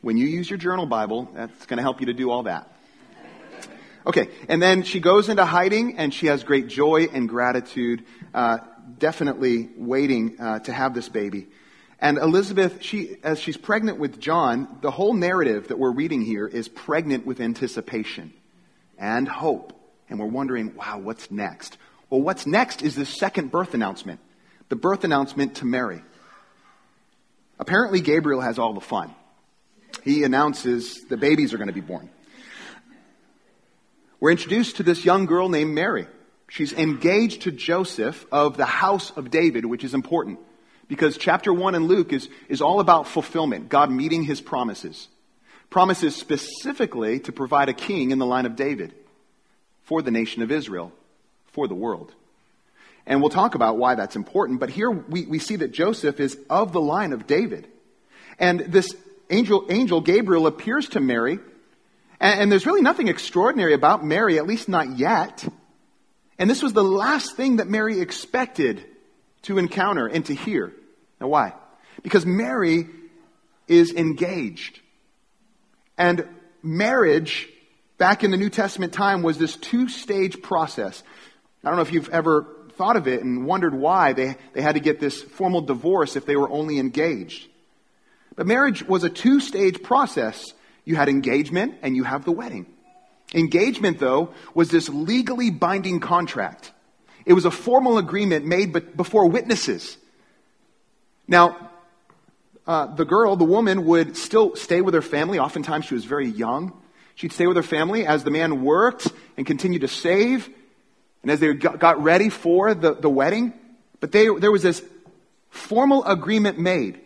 When 0.04 0.18
you 0.18 0.28
use 0.28 0.50
your 0.50 0.60
journal 0.60 0.86
Bible, 0.86 1.32
that's 1.34 1.66
going 1.66 1.78
to 1.78 1.82
help 1.82 2.02
you 2.02 2.08
to 2.08 2.14
do 2.14 2.30
all 2.30 2.44
that. 2.44 2.70
Okay, 4.06 4.28
and 4.50 4.62
then 4.62 4.84
she 4.84 5.00
goes 5.00 5.30
into 5.30 5.46
hiding 5.46 5.98
and 5.98 6.14
she 6.14 6.28
has 6.28 6.44
great 6.44 6.68
joy 6.68 7.08
and 7.14 7.30
gratitude, 7.30 8.04
uh, 8.34 8.58
definitely 9.00 9.70
waiting 9.78 10.42
uh, 10.42 10.60
to 10.60 10.74
have 10.74 10.94
this 10.94 11.08
baby. 11.08 11.48
And 12.00 12.18
Elizabeth, 12.18 12.84
she, 12.84 13.16
as 13.24 13.40
she's 13.40 13.56
pregnant 13.56 13.98
with 13.98 14.20
John, 14.20 14.78
the 14.82 14.92
whole 14.92 15.14
narrative 15.14 15.70
that 15.70 15.80
we're 15.80 15.94
reading 15.94 16.22
here 16.22 16.48
is 16.48 16.68
pregnant 16.68 17.26
with 17.26 17.40
anticipation 17.40 18.34
and 18.98 19.26
hope. 19.26 19.72
And 20.10 20.20
we're 20.20 20.26
wondering, 20.26 20.76
wow, 20.76 21.00
what's 21.00 21.32
next? 21.32 21.78
Well, 22.10 22.20
what's 22.20 22.46
next 22.46 22.82
is 22.82 22.96
the 22.96 23.06
second 23.06 23.52
birth 23.52 23.74
announcement, 23.74 24.20
the 24.68 24.76
birth 24.76 25.06
announcement 25.06 25.56
to 25.56 25.66
Mary. 25.66 26.04
Apparently, 27.58 28.02
Gabriel 28.02 28.42
has 28.42 28.60
all 28.60 28.74
the 28.74 28.82
fun. 28.82 29.16
He 30.04 30.24
announces 30.24 31.04
the 31.06 31.18
babies 31.18 31.54
are 31.54 31.58
going 31.58 31.68
to 31.68 31.74
be 31.74 31.82
born 31.82 32.10
we're 34.24 34.32
introduced 34.32 34.78
to 34.78 34.84
this 34.84 35.04
young 35.04 35.26
girl 35.26 35.50
named 35.50 35.74
Mary. 35.74 36.08
She's 36.48 36.72
engaged 36.72 37.42
to 37.42 37.52
Joseph 37.52 38.26
of 38.32 38.56
the 38.56 38.66
house 38.66 39.12
of 39.18 39.30
David, 39.30 39.66
which 39.66 39.84
is 39.84 39.94
important 39.94 40.40
because 40.88 41.18
chapter 41.18 41.52
1 41.54 41.76
in 41.76 41.88
Luke 41.88 42.14
is, 42.14 42.30
is 42.48 42.62
all 42.62 42.80
about 42.80 43.06
fulfillment, 43.06 43.68
God 43.68 43.92
meeting 43.92 44.24
his 44.24 44.40
promises. 44.40 45.10
Promises 45.70 46.16
specifically 46.16 47.20
to 47.20 47.34
provide 47.34 47.68
a 47.68 47.74
king 47.74 48.12
in 48.12 48.18
the 48.18 48.26
line 48.26 48.46
of 48.46 48.56
David 48.56 48.96
for 49.82 50.02
the 50.02 50.10
nation 50.10 50.42
of 50.42 50.54
Israel, 50.54 50.94
for 51.48 51.68
the 51.68 51.76
world. 51.76 52.14
And 53.06 53.20
we'll 53.20 53.30
talk 53.30 53.56
about 53.56 53.78
why 53.78 53.96
that's 53.96 54.16
important, 54.16 54.62
but 54.62 54.70
here 54.70 54.90
we, 54.90 55.26
we 55.26 55.40
see 55.40 55.58
that 55.58 55.74
Joseph 55.74 56.22
is 56.22 56.38
of 56.50 56.72
the 56.72 56.80
line 56.80 57.12
of 57.12 57.28
David. 57.28 57.68
And 58.40 58.62
this 58.62 58.96
angel, 59.34 59.66
angel 59.70 60.02
Gabriel 60.02 60.48
appears 60.48 60.90
to 60.90 61.00
Mary 61.00 61.40
and, 62.24 62.40
and 62.40 62.52
there's 62.52 62.66
really 62.66 62.82
nothing 62.82 63.10
extraordinary 63.10 63.74
about 63.74 64.04
Mary, 64.04 64.40
at 64.40 64.48
least 64.48 64.70
not 64.70 64.98
yet. 64.98 65.46
And 66.40 66.50
this 66.50 66.64
was 66.64 66.74
the 66.74 66.84
last 66.84 67.36
thing 67.36 67.58
that 67.58 67.68
Mary 67.68 68.00
expected 68.00 68.84
to 69.44 69.58
encounter 69.58 70.08
and 70.08 70.26
to 70.26 70.34
hear. 70.34 70.74
Now, 71.20 71.28
why? 71.28 71.54
Because 72.02 72.26
Mary 72.26 72.88
is 73.68 73.94
engaged. 73.94 74.80
And 75.98 76.28
marriage, 76.64 77.50
back 77.98 78.24
in 78.24 78.32
the 78.32 78.38
New 78.38 78.50
Testament 78.50 78.94
time, 78.94 79.22
was 79.22 79.38
this 79.38 79.58
two 79.58 79.90
stage 79.90 80.42
process. 80.42 81.04
I 81.64 81.68
don't 81.68 81.76
know 81.76 81.84
if 81.84 81.94
you've 81.94 82.10
ever 82.10 82.48
thought 82.78 82.96
of 82.96 83.08
it 83.08 83.22
and 83.22 83.46
wondered 83.46 83.76
why 83.76 84.14
they, 84.14 84.36
they 84.54 84.62
had 84.62 84.76
to 84.76 84.82
get 84.82 85.00
this 85.00 85.22
formal 85.22 85.62
divorce 85.62 86.16
if 86.16 86.26
they 86.26 86.36
were 86.36 86.50
only 86.50 86.80
engaged. 86.80 87.48
But 88.36 88.48
marriage 88.48 88.84
was 88.84 89.04
a 89.04 89.10
two 89.10 89.40
stage 89.40 89.84
process. 89.84 90.54
You 90.86 90.96
had 90.96 91.10
engagement 91.10 91.76
and 91.82 91.96
you 91.96 92.04
have 92.04 92.26
the 92.26 92.32
wedding. 92.32 92.66
Engagement, 93.34 94.00
though, 94.00 94.34
was 94.54 94.70
this 94.70 94.90
legally 94.90 95.50
binding 95.50 96.00
contract. 96.00 96.72
It 97.26 97.34
was 97.34 97.46
a 97.46 97.52
formal 97.52 97.98
agreement 97.98 98.46
made 98.46 98.96
before 98.96 99.30
witnesses. 99.30 99.98
Now, 101.28 101.72
uh, 102.68 102.94
the 102.96 103.06
girl, 103.06 103.36
the 103.36 103.46
woman, 103.46 103.86
would 103.86 104.18
still 104.18 104.56
stay 104.56 104.82
with 104.82 104.94
her 104.94 105.02
family. 105.02 105.40
Oftentimes, 105.40 105.86
she 105.86 105.94
was 105.94 106.06
very 106.06 106.28
young. 106.28 106.74
She'd 107.16 107.32
stay 107.32 107.48
with 107.48 107.58
her 107.58 107.64
family 107.64 108.06
as 108.06 108.24
the 108.24 108.32
man 108.32 108.64
worked 108.64 109.08
and 109.38 109.46
continued 109.46 109.82
to 109.82 109.88
save, 109.88 110.50
and 111.22 111.32
as 111.32 111.40
they 111.40 111.54
got 111.54 112.04
ready 112.04 112.30
for 112.30 112.74
the, 112.74 112.94
the 112.94 113.10
wedding. 113.10 113.54
But 114.00 114.12
they, 114.12 114.28
there 114.28 114.52
was 114.52 114.64
this 114.64 114.84
formal 115.50 116.04
agreement 116.04 116.60
made. 116.60 117.00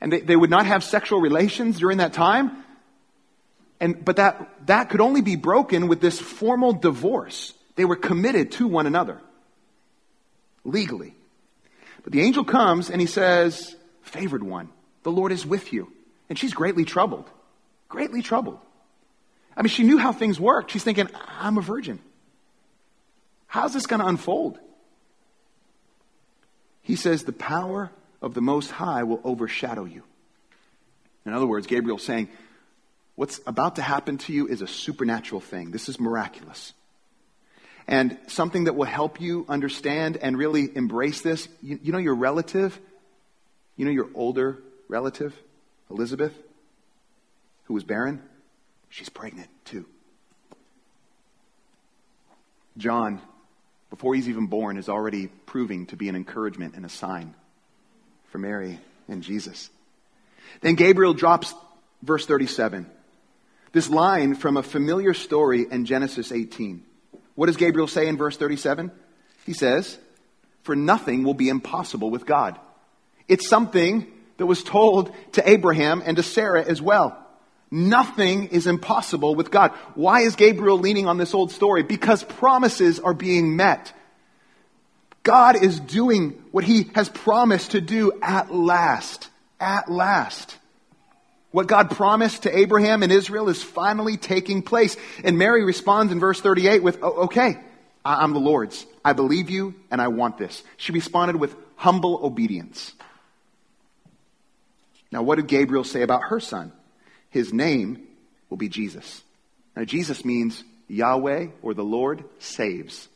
And 0.00 0.12
they, 0.12 0.20
they 0.20 0.36
would 0.36 0.50
not 0.50 0.66
have 0.66 0.84
sexual 0.84 1.20
relations 1.20 1.78
during 1.78 1.98
that 1.98 2.12
time. 2.12 2.64
And, 3.80 4.04
but 4.04 4.16
that, 4.16 4.66
that 4.66 4.90
could 4.90 5.00
only 5.00 5.20
be 5.20 5.36
broken 5.36 5.88
with 5.88 6.00
this 6.00 6.20
formal 6.20 6.72
divorce. 6.72 7.54
They 7.76 7.84
were 7.84 7.96
committed 7.96 8.52
to 8.52 8.66
one 8.66 8.86
another 8.86 9.20
legally. 10.64 11.14
But 12.02 12.12
the 12.12 12.22
angel 12.22 12.44
comes 12.44 12.90
and 12.90 13.00
he 13.00 13.06
says, 13.06 13.74
Favored 14.02 14.42
one, 14.42 14.68
the 15.02 15.10
Lord 15.10 15.32
is 15.32 15.44
with 15.44 15.72
you. 15.72 15.92
And 16.28 16.38
she's 16.38 16.54
greatly 16.54 16.84
troubled. 16.84 17.28
Greatly 17.88 18.22
troubled. 18.22 18.58
I 19.56 19.62
mean, 19.62 19.68
she 19.68 19.84
knew 19.84 19.98
how 19.98 20.12
things 20.12 20.38
worked. 20.38 20.70
She's 20.70 20.84
thinking, 20.84 21.08
I'm 21.40 21.56
a 21.58 21.62
virgin. 21.62 22.00
How's 23.46 23.72
this 23.72 23.86
going 23.86 24.00
to 24.00 24.06
unfold? 24.06 24.58
He 26.82 26.96
says, 26.96 27.24
The 27.24 27.32
power 27.32 27.90
of 28.22 28.34
the 28.34 28.40
Most 28.40 28.70
High 28.70 29.02
will 29.04 29.20
overshadow 29.24 29.84
you. 29.84 30.02
In 31.24 31.32
other 31.32 31.46
words, 31.46 31.66
Gabriel's 31.66 32.04
saying, 32.04 32.28
What's 33.16 33.40
about 33.46 33.76
to 33.76 33.82
happen 33.82 34.18
to 34.18 34.32
you 34.32 34.46
is 34.46 34.60
a 34.60 34.66
supernatural 34.66 35.40
thing. 35.40 35.70
This 35.70 35.88
is 35.88 35.98
miraculous. 35.98 36.74
And 37.88 38.18
something 38.26 38.64
that 38.64 38.76
will 38.76 38.84
help 38.84 39.20
you 39.20 39.46
understand 39.48 40.18
and 40.18 40.36
really 40.36 40.68
embrace 40.76 41.22
this. 41.22 41.48
You, 41.62 41.78
you 41.82 41.92
know 41.92 41.98
your 41.98 42.14
relative? 42.14 42.78
You 43.76 43.86
know 43.86 43.90
your 43.90 44.10
older 44.14 44.58
relative, 44.88 45.34
Elizabeth, 45.90 46.32
who 47.64 47.74
was 47.74 47.84
barren? 47.84 48.22
She's 48.90 49.08
pregnant 49.08 49.48
too. 49.64 49.86
John, 52.76 53.20
before 53.88 54.14
he's 54.14 54.28
even 54.28 54.46
born, 54.46 54.76
is 54.76 54.88
already 54.88 55.28
proving 55.46 55.86
to 55.86 55.96
be 55.96 56.08
an 56.08 56.16
encouragement 56.16 56.74
and 56.74 56.84
a 56.84 56.90
sign 56.90 57.34
for 58.30 58.38
Mary 58.38 58.80
and 59.08 59.22
Jesus. 59.22 59.70
Then 60.60 60.74
Gabriel 60.74 61.14
drops 61.14 61.54
verse 62.02 62.26
37. 62.26 62.86
This 63.72 63.88
line 63.90 64.34
from 64.34 64.56
a 64.56 64.62
familiar 64.62 65.14
story 65.14 65.66
in 65.70 65.84
Genesis 65.84 66.32
18. 66.32 66.82
What 67.34 67.46
does 67.46 67.56
Gabriel 67.56 67.88
say 67.88 68.08
in 68.08 68.16
verse 68.16 68.36
37? 68.36 68.90
He 69.44 69.52
says, 69.52 69.98
For 70.62 70.74
nothing 70.74 71.24
will 71.24 71.34
be 71.34 71.48
impossible 71.48 72.10
with 72.10 72.26
God. 72.26 72.58
It's 73.28 73.48
something 73.48 74.10
that 74.38 74.46
was 74.46 74.62
told 74.62 75.14
to 75.32 75.48
Abraham 75.48 76.02
and 76.04 76.16
to 76.16 76.22
Sarah 76.22 76.64
as 76.64 76.80
well. 76.80 77.22
Nothing 77.70 78.48
is 78.48 78.66
impossible 78.66 79.34
with 79.34 79.50
God. 79.50 79.72
Why 79.94 80.20
is 80.20 80.36
Gabriel 80.36 80.78
leaning 80.78 81.06
on 81.06 81.18
this 81.18 81.34
old 81.34 81.50
story? 81.50 81.82
Because 81.82 82.22
promises 82.22 83.00
are 83.00 83.14
being 83.14 83.56
met. 83.56 83.92
God 85.26 85.60
is 85.60 85.80
doing 85.80 86.40
what 86.52 86.62
he 86.62 86.88
has 86.94 87.08
promised 87.08 87.72
to 87.72 87.80
do 87.80 88.12
at 88.22 88.54
last. 88.54 89.28
At 89.58 89.90
last. 89.90 90.56
What 91.50 91.66
God 91.66 91.90
promised 91.90 92.44
to 92.44 92.56
Abraham 92.56 93.02
and 93.02 93.10
Israel 93.10 93.48
is 93.48 93.60
finally 93.60 94.18
taking 94.18 94.62
place. 94.62 94.96
And 95.24 95.36
Mary 95.36 95.64
responds 95.64 96.12
in 96.12 96.20
verse 96.20 96.40
38 96.40 96.80
with, 96.80 97.02
Okay, 97.02 97.58
I'm 98.04 98.34
the 98.34 98.38
Lord's. 98.38 98.86
I 99.04 99.14
believe 99.14 99.50
you 99.50 99.74
and 99.90 100.00
I 100.00 100.08
want 100.08 100.38
this. 100.38 100.62
She 100.76 100.92
responded 100.92 101.34
with 101.34 101.56
humble 101.74 102.24
obedience. 102.24 102.92
Now, 105.10 105.24
what 105.24 105.36
did 105.36 105.48
Gabriel 105.48 105.82
say 105.82 106.02
about 106.02 106.22
her 106.28 106.38
son? 106.38 106.70
His 107.30 107.52
name 107.52 108.06
will 108.48 108.58
be 108.58 108.68
Jesus. 108.68 109.22
Now, 109.74 109.82
Jesus 109.82 110.24
means 110.24 110.62
Yahweh 110.86 111.48
or 111.62 111.74
the 111.74 111.82
Lord 111.82 112.22
saves. 112.38 113.08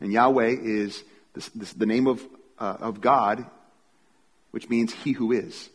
And 0.00 0.12
Yahweh 0.12 0.56
is 0.62 1.02
this, 1.34 1.48
this, 1.50 1.72
the 1.72 1.86
name 1.86 2.06
of, 2.06 2.22
uh, 2.58 2.76
of 2.80 3.00
God, 3.00 3.46
which 4.50 4.68
means 4.68 4.92
he 4.92 5.12
who 5.12 5.32
is. 5.32 5.68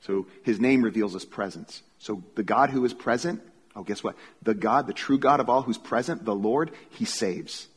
So 0.00 0.26
his 0.42 0.60
name 0.60 0.82
reveals 0.82 1.12
his 1.12 1.24
presence. 1.24 1.82
So 1.98 2.22
the 2.34 2.42
God 2.42 2.70
who 2.70 2.84
is 2.84 2.92
present, 2.92 3.40
oh, 3.76 3.84
guess 3.84 4.02
what? 4.02 4.16
The 4.42 4.54
God, 4.54 4.86
the 4.86 4.92
true 4.92 5.18
God 5.18 5.40
of 5.40 5.48
all 5.48 5.62
who's 5.62 5.78
present, 5.78 6.24
the 6.24 6.34
Lord, 6.34 6.72
he 6.90 7.04
saves. 7.04 7.68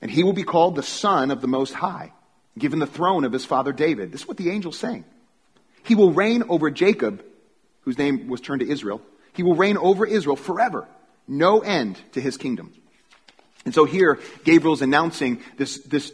And 0.00 0.10
he 0.10 0.24
will 0.24 0.32
be 0.32 0.42
called 0.42 0.74
the 0.74 0.82
Son 0.82 1.30
of 1.30 1.40
the 1.40 1.48
Most 1.48 1.74
High, 1.74 2.12
given 2.58 2.78
the 2.78 2.86
throne 2.86 3.24
of 3.24 3.32
his 3.32 3.44
father 3.44 3.72
David. 3.72 4.10
This 4.10 4.22
is 4.22 4.28
what 4.28 4.36
the 4.36 4.50
angel's 4.50 4.78
saying. 4.78 5.04
He 5.84 5.94
will 5.94 6.12
reign 6.12 6.44
over 6.48 6.70
Jacob, 6.70 7.24
whose 7.82 7.98
name 7.98 8.28
was 8.28 8.40
turned 8.40 8.60
to 8.60 8.70
Israel. 8.70 9.02
He 9.32 9.42
will 9.42 9.54
reign 9.54 9.76
over 9.76 10.06
Israel 10.06 10.36
forever. 10.36 10.88
No 11.28 11.60
end 11.60 11.98
to 12.12 12.20
his 12.20 12.36
kingdom. 12.36 12.72
And 13.64 13.74
so 13.74 13.84
here, 13.84 14.18
Gabriel's 14.44 14.82
announcing 14.82 15.40
this, 15.56 15.78
this 15.78 16.12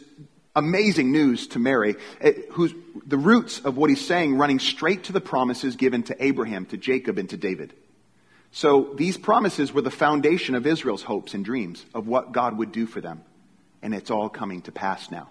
amazing 0.55 1.11
news 1.11 1.47
to 1.47 1.59
Mary, 1.59 1.95
eh, 2.21 2.33
who's 2.51 2.73
the 3.05 3.17
roots 3.17 3.59
of 3.59 3.77
what 3.77 3.89
he's 3.89 4.05
saying 4.05 4.35
running 4.35 4.59
straight 4.59 5.05
to 5.05 5.13
the 5.13 5.21
promises 5.21 5.75
given 5.75 6.03
to 6.03 6.23
Abraham, 6.23 6.65
to 6.67 6.77
Jacob, 6.77 7.17
and 7.17 7.29
to 7.29 7.37
David. 7.37 7.73
So 8.51 8.93
these 8.95 9.17
promises 9.17 9.71
were 9.73 9.81
the 9.81 9.91
foundation 9.91 10.55
of 10.55 10.65
Israel's 10.65 11.03
hopes 11.03 11.33
and 11.33 11.45
dreams 11.45 11.85
of 11.93 12.07
what 12.07 12.31
God 12.31 12.57
would 12.57 12.71
do 12.71 12.85
for 12.85 13.01
them. 13.01 13.23
And 13.81 13.93
it's 13.93 14.11
all 14.11 14.29
coming 14.29 14.61
to 14.63 14.71
pass 14.71 15.09
now 15.11 15.29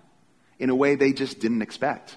in 0.59 0.70
a 0.70 0.74
way 0.74 0.94
they 0.94 1.12
just 1.12 1.38
didn't 1.40 1.62
expect. 1.62 2.16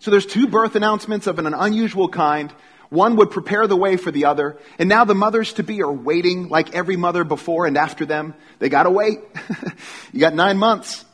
So 0.00 0.10
there's 0.10 0.26
two 0.26 0.48
birth 0.48 0.76
announcements 0.76 1.26
of 1.26 1.38
an 1.38 1.46
unusual 1.46 2.08
kind. 2.08 2.52
One 2.94 3.16
would 3.16 3.32
prepare 3.32 3.66
the 3.66 3.76
way 3.76 3.96
for 3.96 4.12
the 4.12 4.26
other. 4.26 4.56
And 4.78 4.88
now 4.88 5.04
the 5.04 5.16
mothers 5.16 5.54
to 5.54 5.64
be 5.64 5.82
are 5.82 5.92
waiting 5.92 6.48
like 6.48 6.76
every 6.76 6.96
mother 6.96 7.24
before 7.24 7.66
and 7.66 7.76
after 7.76 8.06
them. 8.06 8.34
They 8.60 8.68
gotta 8.68 8.90
wait. 8.90 9.18
you 10.12 10.20
got 10.20 10.32
nine 10.32 10.58
months. 10.58 11.04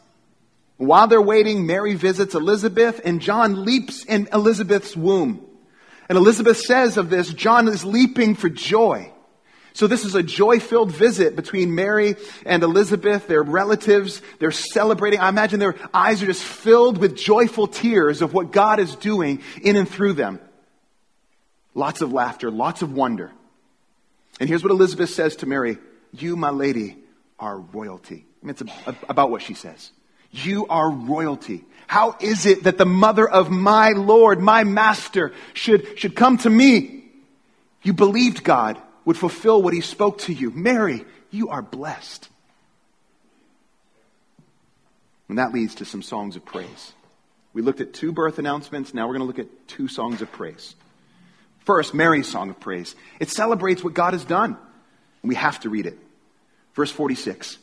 While 0.76 1.06
they're 1.06 1.22
waiting, 1.22 1.64
Mary 1.66 1.94
visits 1.94 2.34
Elizabeth 2.34 3.00
and 3.02 3.22
John 3.22 3.64
leaps 3.64 4.04
in 4.04 4.28
Elizabeth's 4.30 4.94
womb. 4.94 5.46
And 6.10 6.18
Elizabeth 6.18 6.58
says 6.58 6.98
of 6.98 7.08
this, 7.08 7.32
John 7.32 7.66
is 7.66 7.82
leaping 7.82 8.34
for 8.34 8.50
joy. 8.50 9.10
So 9.72 9.86
this 9.86 10.04
is 10.04 10.14
a 10.14 10.22
joy-filled 10.22 10.90
visit 10.92 11.34
between 11.34 11.74
Mary 11.74 12.16
and 12.44 12.62
Elizabeth, 12.62 13.26
their 13.26 13.42
relatives. 13.42 14.20
They're 14.38 14.50
celebrating. 14.50 15.20
I 15.20 15.30
imagine 15.30 15.60
their 15.60 15.76
eyes 15.94 16.22
are 16.22 16.26
just 16.26 16.42
filled 16.42 16.98
with 16.98 17.16
joyful 17.16 17.68
tears 17.68 18.20
of 18.20 18.34
what 18.34 18.52
God 18.52 18.80
is 18.80 18.94
doing 18.96 19.40
in 19.62 19.76
and 19.76 19.88
through 19.88 20.12
them. 20.14 20.40
Lots 21.74 22.00
of 22.00 22.12
laughter, 22.12 22.50
lots 22.50 22.82
of 22.82 22.92
wonder. 22.92 23.30
And 24.38 24.48
here's 24.48 24.62
what 24.62 24.72
Elizabeth 24.72 25.10
says 25.10 25.36
to 25.36 25.46
Mary. 25.46 25.78
You, 26.12 26.36
my 26.36 26.50
lady, 26.50 26.96
are 27.38 27.58
royalty. 27.58 28.24
I 28.42 28.46
mean, 28.46 28.56
it's 28.56 28.62
about 29.08 29.30
what 29.30 29.42
she 29.42 29.54
says. 29.54 29.90
You 30.32 30.66
are 30.68 30.90
royalty. 30.90 31.64
How 31.86 32.16
is 32.20 32.46
it 32.46 32.64
that 32.64 32.78
the 32.78 32.86
mother 32.86 33.28
of 33.28 33.50
my 33.50 33.90
Lord, 33.90 34.40
my 34.40 34.64
master, 34.64 35.32
should, 35.54 35.98
should 35.98 36.14
come 36.14 36.38
to 36.38 36.50
me? 36.50 37.04
You 37.82 37.92
believed 37.92 38.44
God 38.44 38.80
would 39.04 39.16
fulfill 39.16 39.62
what 39.62 39.74
he 39.74 39.80
spoke 39.80 40.18
to 40.18 40.32
you. 40.32 40.50
Mary, 40.50 41.04
you 41.30 41.48
are 41.48 41.62
blessed. 41.62 42.28
And 45.28 45.38
that 45.38 45.52
leads 45.52 45.76
to 45.76 45.84
some 45.84 46.02
songs 46.02 46.36
of 46.36 46.44
praise. 46.44 46.92
We 47.52 47.62
looked 47.62 47.80
at 47.80 47.92
two 47.92 48.12
birth 48.12 48.38
announcements. 48.38 48.94
Now 48.94 49.06
we're 49.06 49.18
going 49.18 49.22
to 49.22 49.26
look 49.26 49.38
at 49.38 49.68
two 49.68 49.88
songs 49.88 50.22
of 50.22 50.30
praise. 50.30 50.74
First, 51.60 51.94
Mary's 51.94 52.28
song 52.28 52.50
of 52.50 52.58
praise. 52.58 52.94
It 53.20 53.30
celebrates 53.30 53.84
what 53.84 53.94
God 53.94 54.12
has 54.12 54.24
done. 54.24 54.56
We 55.22 55.34
have 55.34 55.60
to 55.60 55.70
read 55.70 55.86
it. 55.86 55.98
Verse 56.74 56.90
46. 56.90 57.58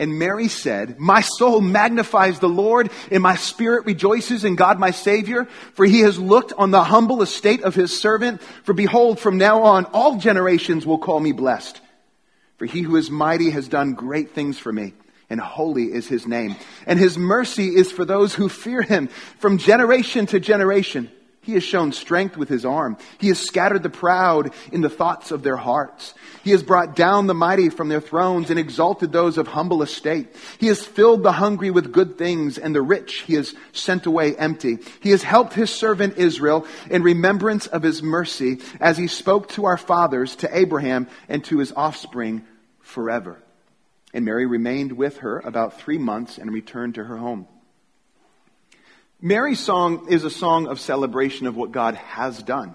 And 0.00 0.18
Mary 0.18 0.48
said, 0.48 1.00
My 1.00 1.22
soul 1.22 1.60
magnifies 1.60 2.38
the 2.38 2.48
Lord, 2.48 2.90
and 3.10 3.22
my 3.22 3.34
spirit 3.34 3.84
rejoices 3.84 4.44
in 4.44 4.54
God 4.54 4.78
my 4.78 4.92
Savior, 4.92 5.46
for 5.74 5.84
he 5.84 6.00
has 6.00 6.18
looked 6.18 6.52
on 6.52 6.70
the 6.70 6.84
humble 6.84 7.20
estate 7.20 7.62
of 7.64 7.74
his 7.74 7.98
servant. 7.98 8.40
For 8.62 8.72
behold, 8.72 9.18
from 9.18 9.38
now 9.38 9.64
on, 9.64 9.86
all 9.86 10.18
generations 10.18 10.86
will 10.86 10.98
call 10.98 11.18
me 11.18 11.32
blessed. 11.32 11.80
For 12.58 12.66
he 12.66 12.82
who 12.82 12.96
is 12.96 13.10
mighty 13.10 13.50
has 13.50 13.68
done 13.68 13.94
great 13.94 14.34
things 14.34 14.56
for 14.56 14.72
me, 14.72 14.94
and 15.30 15.40
holy 15.40 15.92
is 15.92 16.06
his 16.06 16.26
name. 16.26 16.54
And 16.86 16.98
his 16.98 17.18
mercy 17.18 17.74
is 17.74 17.90
for 17.90 18.04
those 18.04 18.34
who 18.34 18.48
fear 18.48 18.82
him 18.82 19.08
from 19.38 19.58
generation 19.58 20.26
to 20.26 20.38
generation. 20.38 21.10
He 21.48 21.54
has 21.54 21.64
shown 21.64 21.92
strength 21.92 22.36
with 22.36 22.50
his 22.50 22.66
arm. 22.66 22.98
He 23.16 23.28
has 23.28 23.40
scattered 23.40 23.82
the 23.82 23.88
proud 23.88 24.52
in 24.70 24.82
the 24.82 24.90
thoughts 24.90 25.30
of 25.30 25.42
their 25.42 25.56
hearts. 25.56 26.12
He 26.44 26.50
has 26.50 26.62
brought 26.62 26.94
down 26.94 27.26
the 27.26 27.32
mighty 27.32 27.70
from 27.70 27.88
their 27.88 28.02
thrones 28.02 28.50
and 28.50 28.58
exalted 28.58 29.12
those 29.12 29.38
of 29.38 29.48
humble 29.48 29.80
estate. 29.80 30.36
He 30.58 30.66
has 30.66 30.84
filled 30.84 31.22
the 31.22 31.32
hungry 31.32 31.70
with 31.70 31.90
good 31.90 32.18
things 32.18 32.58
and 32.58 32.74
the 32.74 32.82
rich 32.82 33.20
he 33.20 33.32
has 33.32 33.54
sent 33.72 34.04
away 34.04 34.36
empty. 34.36 34.76
He 35.00 35.08
has 35.12 35.22
helped 35.22 35.54
his 35.54 35.70
servant 35.70 36.18
Israel 36.18 36.66
in 36.90 37.02
remembrance 37.02 37.66
of 37.66 37.82
his 37.82 38.02
mercy 38.02 38.58
as 38.78 38.98
he 38.98 39.06
spoke 39.06 39.48
to 39.52 39.64
our 39.64 39.78
fathers, 39.78 40.36
to 40.36 40.54
Abraham 40.54 41.08
and 41.30 41.42
to 41.44 41.60
his 41.60 41.72
offspring 41.72 42.44
forever. 42.80 43.42
And 44.12 44.26
Mary 44.26 44.44
remained 44.44 44.92
with 44.92 45.16
her 45.20 45.38
about 45.38 45.80
three 45.80 45.96
months 45.96 46.36
and 46.36 46.52
returned 46.52 46.96
to 46.96 47.04
her 47.04 47.16
home. 47.16 47.48
Mary's 49.20 49.58
song 49.58 50.06
is 50.08 50.22
a 50.22 50.30
song 50.30 50.68
of 50.68 50.78
celebration 50.78 51.46
of 51.46 51.56
what 51.56 51.72
God 51.72 51.96
has 51.96 52.40
done. 52.42 52.74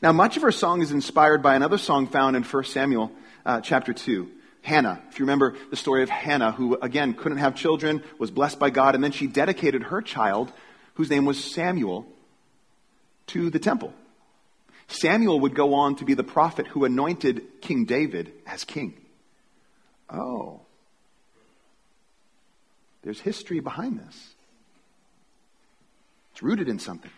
Now, 0.00 0.12
much 0.12 0.36
of 0.36 0.42
her 0.42 0.52
song 0.52 0.80
is 0.82 0.90
inspired 0.90 1.42
by 1.42 1.54
another 1.54 1.78
song 1.78 2.06
found 2.06 2.34
in 2.36 2.42
1 2.42 2.64
Samuel 2.64 3.12
uh, 3.44 3.60
chapter 3.60 3.92
2. 3.92 4.30
Hannah. 4.62 5.00
If 5.08 5.18
you 5.20 5.24
remember 5.24 5.54
the 5.70 5.76
story 5.76 6.02
of 6.02 6.10
Hannah, 6.10 6.50
who 6.50 6.76
again 6.82 7.14
couldn't 7.14 7.38
have 7.38 7.54
children, 7.54 8.02
was 8.18 8.32
blessed 8.32 8.58
by 8.58 8.70
God, 8.70 8.96
and 8.96 9.04
then 9.04 9.12
she 9.12 9.28
dedicated 9.28 9.84
her 9.84 10.02
child, 10.02 10.52
whose 10.94 11.08
name 11.08 11.24
was 11.24 11.42
Samuel, 11.42 12.04
to 13.28 13.48
the 13.48 13.60
temple. 13.60 13.94
Samuel 14.88 15.40
would 15.40 15.54
go 15.54 15.74
on 15.74 15.94
to 15.96 16.04
be 16.04 16.14
the 16.14 16.24
prophet 16.24 16.66
who 16.66 16.84
anointed 16.84 17.60
King 17.60 17.84
David 17.84 18.32
as 18.44 18.64
king. 18.64 18.94
Oh. 20.10 20.62
There's 23.02 23.20
history 23.20 23.60
behind 23.60 24.00
this. 24.00 24.34
It's 26.36 26.42
rooted 26.42 26.68
in 26.68 26.78
something. 26.78 27.10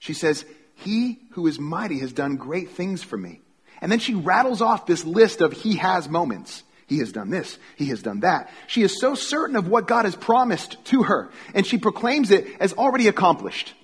She 0.00 0.14
says, 0.14 0.44
He 0.74 1.20
who 1.34 1.46
is 1.46 1.60
mighty 1.60 2.00
has 2.00 2.12
done 2.12 2.34
great 2.34 2.70
things 2.70 3.04
for 3.04 3.16
me. 3.16 3.40
And 3.80 3.90
then 3.90 4.00
she 4.00 4.16
rattles 4.16 4.60
off 4.60 4.84
this 4.84 5.04
list 5.04 5.40
of 5.40 5.52
he 5.52 5.76
has 5.76 6.08
moments. 6.08 6.64
He 6.88 6.98
has 6.98 7.12
done 7.12 7.30
this. 7.30 7.56
He 7.76 7.86
has 7.86 8.02
done 8.02 8.20
that. 8.20 8.50
She 8.66 8.82
is 8.82 8.98
so 9.00 9.14
certain 9.14 9.54
of 9.54 9.68
what 9.68 9.86
God 9.86 10.06
has 10.06 10.16
promised 10.16 10.84
to 10.86 11.04
her, 11.04 11.30
and 11.54 11.64
she 11.64 11.78
proclaims 11.78 12.32
it 12.32 12.48
as 12.58 12.72
already 12.72 13.06
accomplished. 13.06 13.74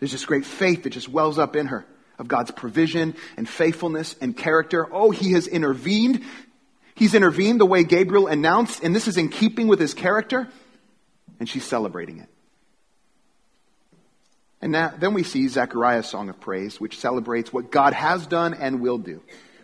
There's 0.00 0.12
this 0.12 0.26
great 0.26 0.44
faith 0.44 0.82
that 0.82 0.90
just 0.90 1.08
wells 1.08 1.38
up 1.38 1.56
in 1.56 1.68
her 1.68 1.86
of 2.18 2.28
God's 2.28 2.50
provision 2.50 3.14
and 3.38 3.48
faithfulness 3.48 4.14
and 4.20 4.36
character. 4.36 4.86
Oh, 4.92 5.12
he 5.12 5.32
has 5.32 5.46
intervened. 5.46 6.22
He's 6.94 7.14
intervened 7.14 7.58
the 7.58 7.64
way 7.64 7.84
Gabriel 7.84 8.26
announced, 8.26 8.82
and 8.82 8.94
this 8.94 9.08
is 9.08 9.16
in 9.16 9.30
keeping 9.30 9.66
with 9.66 9.80
his 9.80 9.94
character, 9.94 10.46
and 11.40 11.48
she's 11.48 11.64
celebrating 11.64 12.18
it. 12.18 12.28
And 14.62 14.70
now, 14.70 14.94
then 14.96 15.12
we 15.12 15.24
see 15.24 15.48
Zechariah's 15.48 16.06
song 16.06 16.28
of 16.28 16.40
praise, 16.40 16.80
which 16.80 16.98
celebrates 16.98 17.52
what 17.52 17.72
God 17.72 17.92
has 17.92 18.26
done 18.28 18.54
and 18.54 18.80
will 18.80 18.98
do. 18.98 19.20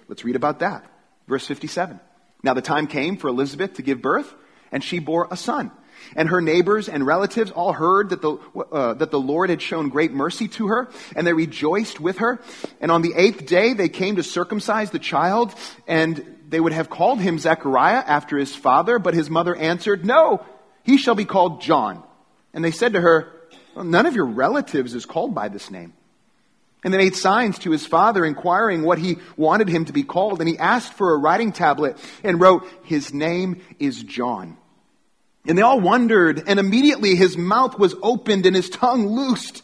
Let's 0.08 0.24
read 0.24 0.34
about 0.34 0.58
that. 0.58 0.84
Verse 1.28 1.46
57. 1.46 2.00
Now 2.42 2.54
the 2.54 2.62
time 2.62 2.88
came 2.88 3.16
for 3.16 3.28
Elizabeth 3.28 3.74
to 3.74 3.82
give 3.82 4.02
birth, 4.02 4.32
and 4.72 4.82
she 4.82 4.98
bore 4.98 5.28
a 5.30 5.36
son. 5.36 5.70
And 6.16 6.28
her 6.28 6.40
neighbors 6.40 6.88
and 6.88 7.06
relatives 7.06 7.50
all 7.50 7.72
heard 7.72 8.10
that 8.10 8.22
the, 8.22 8.38
uh, 8.72 8.94
that 8.94 9.10
the 9.10 9.20
Lord 9.20 9.50
had 9.50 9.62
shown 9.62 9.88
great 9.88 10.12
mercy 10.12 10.48
to 10.48 10.68
her, 10.68 10.88
and 11.14 11.26
they 11.26 11.32
rejoiced 11.32 12.00
with 12.00 12.18
her. 12.18 12.40
And 12.80 12.90
on 12.90 13.02
the 13.02 13.14
eighth 13.14 13.46
day, 13.46 13.74
they 13.74 13.88
came 13.88 14.16
to 14.16 14.22
circumcise 14.22 14.90
the 14.90 14.98
child, 14.98 15.54
and 15.86 16.36
they 16.48 16.60
would 16.60 16.72
have 16.72 16.90
called 16.90 17.20
him 17.20 17.38
Zechariah 17.38 18.02
after 18.04 18.36
his 18.36 18.54
father, 18.54 18.98
but 18.98 19.14
his 19.14 19.30
mother 19.30 19.54
answered, 19.54 20.04
No, 20.04 20.44
he 20.82 20.98
shall 20.98 21.14
be 21.14 21.24
called 21.24 21.60
John. 21.60 22.02
And 22.54 22.64
they 22.64 22.70
said 22.70 22.94
to 22.94 23.00
her, 23.00 23.32
none 23.82 24.06
of 24.06 24.14
your 24.14 24.26
relatives 24.26 24.94
is 24.94 25.06
called 25.06 25.34
by 25.34 25.48
this 25.48 25.70
name. 25.70 25.92
And 26.84 26.94
they 26.94 26.98
made 26.98 27.16
signs 27.16 27.58
to 27.60 27.70
his 27.70 27.86
father, 27.86 28.24
inquiring 28.24 28.82
what 28.82 28.98
he 28.98 29.18
wanted 29.36 29.68
him 29.68 29.84
to 29.86 29.92
be 29.92 30.04
called. 30.04 30.40
And 30.40 30.48
he 30.48 30.58
asked 30.58 30.94
for 30.94 31.12
a 31.12 31.18
writing 31.18 31.52
tablet 31.52 31.98
and 32.22 32.40
wrote, 32.40 32.68
His 32.84 33.12
name 33.12 33.60
is 33.80 34.02
John. 34.02 34.56
And 35.46 35.58
they 35.58 35.62
all 35.62 35.80
wondered, 35.80 36.44
and 36.46 36.60
immediately 36.60 37.16
his 37.16 37.36
mouth 37.36 37.78
was 37.78 37.94
opened 38.02 38.46
and 38.46 38.54
his 38.54 38.70
tongue 38.70 39.06
loosed. 39.08 39.62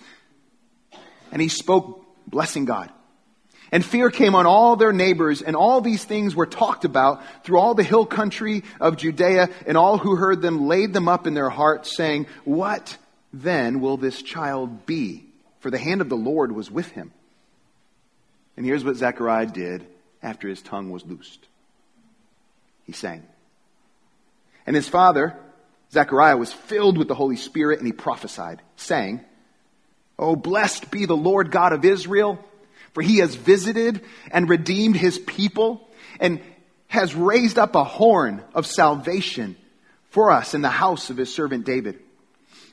And 1.30 1.40
he 1.40 1.48
spoke, 1.48 2.04
blessing 2.26 2.64
God. 2.64 2.90
And 3.70 3.84
fear 3.84 4.10
came 4.10 4.34
on 4.34 4.46
all 4.46 4.76
their 4.76 4.92
neighbors, 4.92 5.42
and 5.42 5.56
all 5.56 5.80
these 5.80 6.04
things 6.04 6.34
were 6.34 6.46
talked 6.46 6.84
about 6.84 7.22
through 7.44 7.58
all 7.58 7.74
the 7.74 7.82
hill 7.82 8.06
country 8.06 8.62
of 8.80 8.96
Judea, 8.96 9.48
and 9.66 9.76
all 9.76 9.98
who 9.98 10.16
heard 10.16 10.42
them 10.42 10.68
laid 10.68 10.92
them 10.92 11.08
up 11.08 11.26
in 11.26 11.34
their 11.34 11.50
hearts, 11.50 11.96
saying, 11.96 12.26
What 12.44 12.96
then 13.42 13.80
will 13.80 13.96
this 13.96 14.22
child 14.22 14.86
be? 14.86 15.24
For 15.60 15.70
the 15.70 15.78
hand 15.78 16.00
of 16.00 16.08
the 16.08 16.16
Lord 16.16 16.52
was 16.52 16.70
with 16.70 16.90
him. 16.90 17.12
And 18.56 18.66
here's 18.66 18.84
what 18.84 18.96
Zechariah 18.96 19.46
did 19.46 19.86
after 20.22 20.48
his 20.48 20.62
tongue 20.62 20.90
was 20.90 21.04
loosed 21.04 21.46
he 22.84 22.92
sang. 22.92 23.22
And 24.66 24.76
his 24.76 24.88
father, 24.88 25.34
Zechariah, 25.90 26.36
was 26.36 26.52
filled 26.52 26.98
with 26.98 27.08
the 27.08 27.14
Holy 27.14 27.36
Spirit, 27.36 27.78
and 27.78 27.86
he 27.86 27.94
prophesied, 27.94 28.60
saying, 28.76 29.20
Oh, 30.18 30.36
blessed 30.36 30.90
be 30.90 31.06
the 31.06 31.16
Lord 31.16 31.50
God 31.50 31.72
of 31.72 31.84
Israel 31.86 32.44
for 32.94 33.02
he 33.02 33.18
has 33.18 33.34
visited 33.34 34.00
and 34.30 34.48
redeemed 34.48 34.96
his 34.96 35.18
people 35.18 35.86
and 36.20 36.40
has 36.86 37.14
raised 37.14 37.58
up 37.58 37.74
a 37.74 37.84
horn 37.84 38.42
of 38.54 38.66
salvation 38.66 39.56
for 40.10 40.30
us 40.30 40.54
in 40.54 40.62
the 40.62 40.68
house 40.68 41.10
of 41.10 41.16
his 41.16 41.34
servant 41.34 41.66
David, 41.66 41.98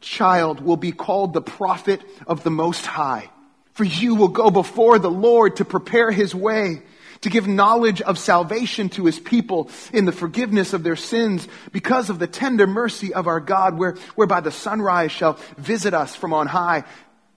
child, 0.00 0.60
will 0.60 0.76
be 0.76 0.92
called 0.92 1.32
the 1.32 1.42
prophet 1.42 2.00
of 2.26 2.42
the 2.44 2.50
Most 2.50 2.86
High. 2.86 3.30
For 3.72 3.84
you 3.84 4.14
will 4.14 4.28
go 4.28 4.50
before 4.50 4.98
the 4.98 5.10
Lord 5.10 5.56
to 5.56 5.64
prepare 5.64 6.10
his 6.10 6.34
way 6.34 6.82
to 7.22 7.30
give 7.30 7.46
knowledge 7.46 8.00
of 8.00 8.18
salvation 8.18 8.88
to 8.90 9.04
his 9.04 9.18
people 9.18 9.70
in 9.92 10.04
the 10.04 10.12
forgiveness 10.12 10.72
of 10.72 10.82
their 10.82 10.96
sins 10.96 11.48
because 11.72 12.10
of 12.10 12.18
the 12.18 12.26
tender 12.26 12.66
mercy 12.66 13.12
of 13.12 13.26
our 13.26 13.40
God, 13.40 13.76
where, 13.76 13.96
whereby 14.14 14.40
the 14.40 14.52
sunrise 14.52 15.12
shall 15.12 15.38
visit 15.56 15.94
us 15.94 16.14
from 16.14 16.32
on 16.32 16.46
high 16.46 16.84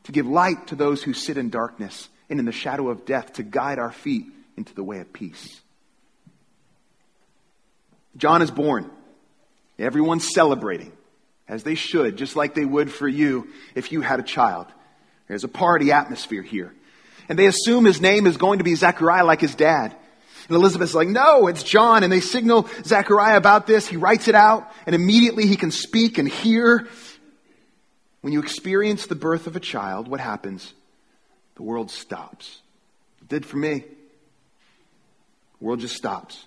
to 0.04 0.12
give 0.12 0.28
light 0.28 0.68
to 0.68 0.76
those 0.76 1.02
who 1.04 1.14
sit 1.14 1.38
in 1.38 1.50
darkness 1.50 2.10
and 2.30 2.40
in 2.40 2.46
the 2.46 2.52
shadow 2.52 2.90
of 2.90 3.06
death 3.06 3.34
to 3.34 3.44
guide 3.44 3.80
our 3.80 3.92
feet 3.92 4.26
into 4.58 4.74
the 4.74 4.84
way 4.84 5.00
of 5.00 5.12
peace. 5.12 5.62
John 8.18 8.42
is 8.42 8.52
born. 8.52 8.90
Everyone's 9.80 10.32
celebrating, 10.34 10.92
as 11.52 11.64
they 11.64 11.76
should, 11.76 12.16
just 12.16 12.38
like 12.38 12.56
they 12.56 12.64
would 12.64 12.90
for 12.90 13.10
you 13.10 13.50
if 13.76 13.92
you 13.92 14.00
had 14.00 14.22
a 14.22 14.24
child. 14.24 14.68
There's 15.28 15.44
a 15.44 15.50
party 15.50 15.92
atmosphere 15.92 16.42
here. 16.42 16.74
And 17.28 17.38
they 17.38 17.46
assume 17.46 17.84
his 17.84 18.00
name 18.00 18.26
is 18.26 18.38
going 18.38 18.60
to 18.60 18.64
be 18.64 18.74
Zechariah 18.74 19.26
like 19.26 19.42
his 19.42 19.54
dad. 19.54 19.94
And 20.48 20.56
Elizabeth's 20.56 20.96
like, 20.96 21.10
no, 21.10 21.48
it's 21.48 21.64
John. 21.64 22.04
And 22.04 22.12
they 22.12 22.22
signal 22.22 22.70
Zechariah 22.86 23.36
about 23.36 23.68
this. 23.68 23.86
He 23.86 23.98
writes 23.98 24.30
it 24.30 24.36
out 24.36 24.72
and 24.86 24.96
immediately 24.96 25.46
he 25.46 25.58
can 25.58 25.72
speak 25.72 26.18
and 26.18 26.28
hear. 26.28 26.88
When 28.22 28.32
you 28.32 28.40
experience 28.40 29.08
the 29.08 29.16
birth 29.16 29.46
of 29.46 29.58
a 29.58 29.60
child, 29.60 30.08
what 30.08 30.22
happens? 30.22 30.74
The 31.56 31.64
world 31.64 31.92
stops. 31.92 32.62
It 33.22 33.28
did 33.28 33.46
for 33.46 33.58
me. 33.58 33.80
The 35.60 35.66
world 35.66 35.82
just 35.82 35.98
stops. 35.98 36.46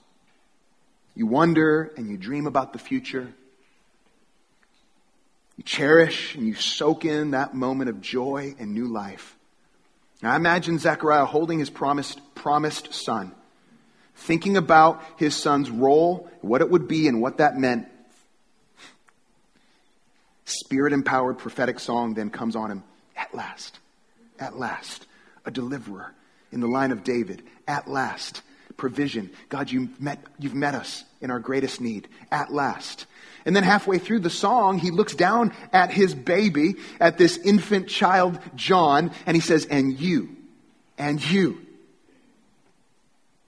You 1.14 1.26
wonder 1.26 1.92
and 1.98 2.08
you 2.08 2.16
dream 2.16 2.46
about 2.46 2.72
the 2.72 2.78
future. 2.78 3.34
You 5.56 5.64
cherish 5.64 6.34
and 6.34 6.46
you 6.46 6.54
soak 6.54 7.04
in 7.04 7.32
that 7.32 7.54
moment 7.54 7.90
of 7.90 8.00
joy 8.00 8.54
and 8.58 8.74
new 8.74 8.86
life. 8.86 9.36
Now 10.22 10.32
I 10.32 10.36
imagine 10.36 10.78
Zechariah 10.78 11.26
holding 11.26 11.58
his 11.58 11.70
promised, 11.70 12.20
promised 12.34 12.94
son, 12.94 13.32
thinking 14.16 14.56
about 14.56 15.02
his 15.16 15.34
son's 15.34 15.70
role, 15.70 16.28
what 16.40 16.60
it 16.60 16.70
would 16.70 16.88
be, 16.88 17.08
and 17.08 17.20
what 17.20 17.38
that 17.38 17.56
meant. 17.56 17.88
Spirit 20.44 20.92
empowered 20.92 21.38
prophetic 21.38 21.78
song 21.78 22.14
then 22.14 22.30
comes 22.30 22.56
on 22.56 22.70
him. 22.70 22.84
At 23.16 23.34
last, 23.34 23.78
at 24.38 24.58
last, 24.58 25.06
a 25.44 25.50
deliverer 25.50 26.12
in 26.52 26.60
the 26.60 26.66
line 26.66 26.90
of 26.90 27.04
David. 27.04 27.42
At 27.66 27.88
last, 27.88 28.42
provision. 28.76 29.30
God, 29.48 29.70
you 29.70 29.90
met, 29.98 30.22
you've 30.38 30.54
met 30.54 30.74
us 30.74 31.04
in 31.20 31.30
our 31.30 31.40
greatest 31.40 31.80
need. 31.80 32.08
At 32.30 32.52
last. 32.52 33.06
And 33.46 33.54
then 33.54 33.62
halfway 33.64 33.98
through 33.98 34.20
the 34.20 34.30
song, 34.30 34.78
he 34.78 34.90
looks 34.90 35.14
down 35.14 35.52
at 35.72 35.90
his 35.90 36.14
baby, 36.14 36.76
at 36.98 37.18
this 37.18 37.36
infant 37.36 37.88
child, 37.88 38.38
John, 38.54 39.10
and 39.26 39.36
he 39.36 39.40
says, 39.40 39.66
and 39.66 39.98
you, 40.00 40.36
and 40.96 41.22
you, 41.30 41.60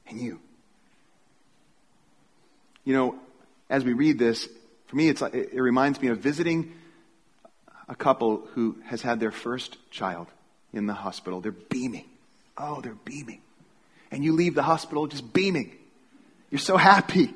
and 0.08 0.20
you. 0.20 0.40
You 2.84 2.94
know, 2.94 3.18
as 3.70 3.84
we 3.84 3.94
read 3.94 4.18
this, 4.18 4.48
for 4.86 4.96
me, 4.96 5.08
it 5.08 5.60
reminds 5.60 6.00
me 6.00 6.08
of 6.08 6.18
visiting 6.18 6.74
a 7.88 7.94
couple 7.94 8.46
who 8.54 8.76
has 8.84 9.02
had 9.02 9.18
their 9.18 9.32
first 9.32 9.78
child 9.90 10.28
in 10.72 10.86
the 10.86 10.94
hospital. 10.94 11.40
They're 11.40 11.52
beaming. 11.52 12.04
Oh, 12.58 12.80
they're 12.80 12.94
beaming. 12.94 13.40
And 14.10 14.24
you 14.24 14.32
leave 14.32 14.54
the 14.54 14.62
hospital 14.62 15.06
just 15.06 15.32
beaming. 15.32 15.76
You're 16.50 16.58
so 16.58 16.76
happy. 16.76 17.32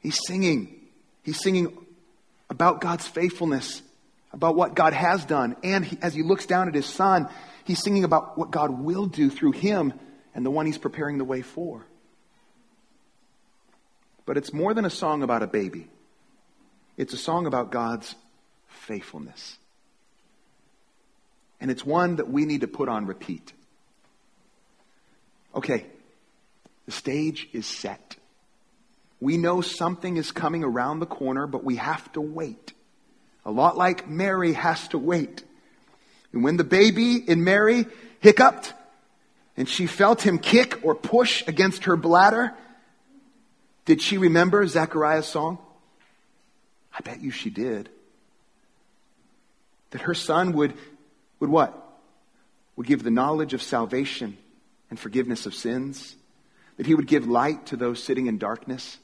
He's 0.00 0.18
singing. 0.26 0.74
He's 1.22 1.40
singing 1.40 1.76
about 2.48 2.80
God's 2.80 3.06
faithfulness, 3.06 3.82
about 4.32 4.56
what 4.56 4.74
God 4.74 4.92
has 4.92 5.24
done. 5.24 5.56
And 5.62 5.84
he, 5.84 5.98
as 6.02 6.14
he 6.14 6.22
looks 6.22 6.46
down 6.46 6.68
at 6.68 6.74
his 6.74 6.86
son, 6.86 7.28
he's 7.64 7.82
singing 7.82 8.04
about 8.04 8.36
what 8.36 8.50
God 8.50 8.70
will 8.70 9.06
do 9.06 9.30
through 9.30 9.52
him 9.52 9.92
and 10.34 10.44
the 10.44 10.50
one 10.50 10.66
he's 10.66 10.78
preparing 10.78 11.18
the 11.18 11.24
way 11.24 11.42
for. 11.42 11.86
But 14.26 14.36
it's 14.36 14.52
more 14.52 14.74
than 14.74 14.84
a 14.84 14.90
song 14.90 15.22
about 15.22 15.42
a 15.42 15.46
baby, 15.46 15.88
it's 16.96 17.14
a 17.14 17.18
song 17.18 17.46
about 17.46 17.70
God's 17.70 18.14
faithfulness. 18.68 19.56
And 21.60 21.70
it's 21.70 21.84
one 21.84 22.16
that 22.16 22.30
we 22.30 22.46
need 22.46 22.62
to 22.62 22.68
put 22.68 22.88
on 22.88 23.06
repeat. 23.06 23.52
Okay, 25.54 25.86
the 26.86 26.92
stage 26.92 27.48
is 27.52 27.66
set. 27.66 28.16
We 29.20 29.36
know 29.36 29.60
something 29.60 30.16
is 30.16 30.32
coming 30.32 30.64
around 30.64 31.00
the 31.00 31.06
corner, 31.06 31.46
but 31.46 31.64
we 31.64 31.76
have 31.76 32.10
to 32.12 32.20
wait. 32.20 32.72
A 33.44 33.50
lot 33.50 33.76
like 33.76 34.08
Mary 34.08 34.52
has 34.52 34.88
to 34.88 34.98
wait. 34.98 35.44
And 36.32 36.44
when 36.44 36.56
the 36.56 36.64
baby 36.64 37.16
in 37.16 37.44
Mary 37.44 37.86
hiccuped 38.20 38.72
and 39.56 39.68
she 39.68 39.86
felt 39.86 40.22
him 40.22 40.38
kick 40.38 40.84
or 40.84 40.94
push 40.94 41.42
against 41.46 41.84
her 41.84 41.96
bladder, 41.96 42.54
did 43.84 44.00
she 44.00 44.18
remember 44.18 44.66
Zechariah's 44.66 45.26
song? 45.26 45.58
I 46.96 47.00
bet 47.00 47.20
you 47.20 47.30
she 47.30 47.50
did. 47.50 47.88
That 49.90 50.02
her 50.02 50.14
son 50.14 50.52
would, 50.52 50.74
would 51.40 51.50
what? 51.50 51.76
Would 52.76 52.86
give 52.86 53.02
the 53.02 53.10
knowledge 53.10 53.52
of 53.52 53.62
salvation 53.62 54.38
and 54.90 54.98
forgiveness 54.98 55.46
of 55.46 55.54
sins. 55.54 56.16
That 56.76 56.86
he 56.86 56.94
would 56.94 57.06
give 57.06 57.26
light 57.26 57.66
to 57.66 57.76
those 57.76 58.02
sitting 58.02 58.26
in 58.26 58.38
darkness 58.38 58.98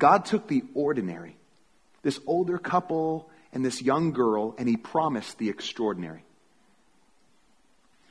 God 0.00 0.24
took 0.24 0.48
the 0.48 0.64
ordinary, 0.74 1.36
this 2.02 2.18
older 2.26 2.58
couple 2.58 3.30
and 3.52 3.64
this 3.64 3.82
young 3.82 4.12
girl, 4.12 4.54
and 4.58 4.66
he 4.66 4.76
promised 4.76 5.38
the 5.38 5.50
extraordinary. 5.50 6.24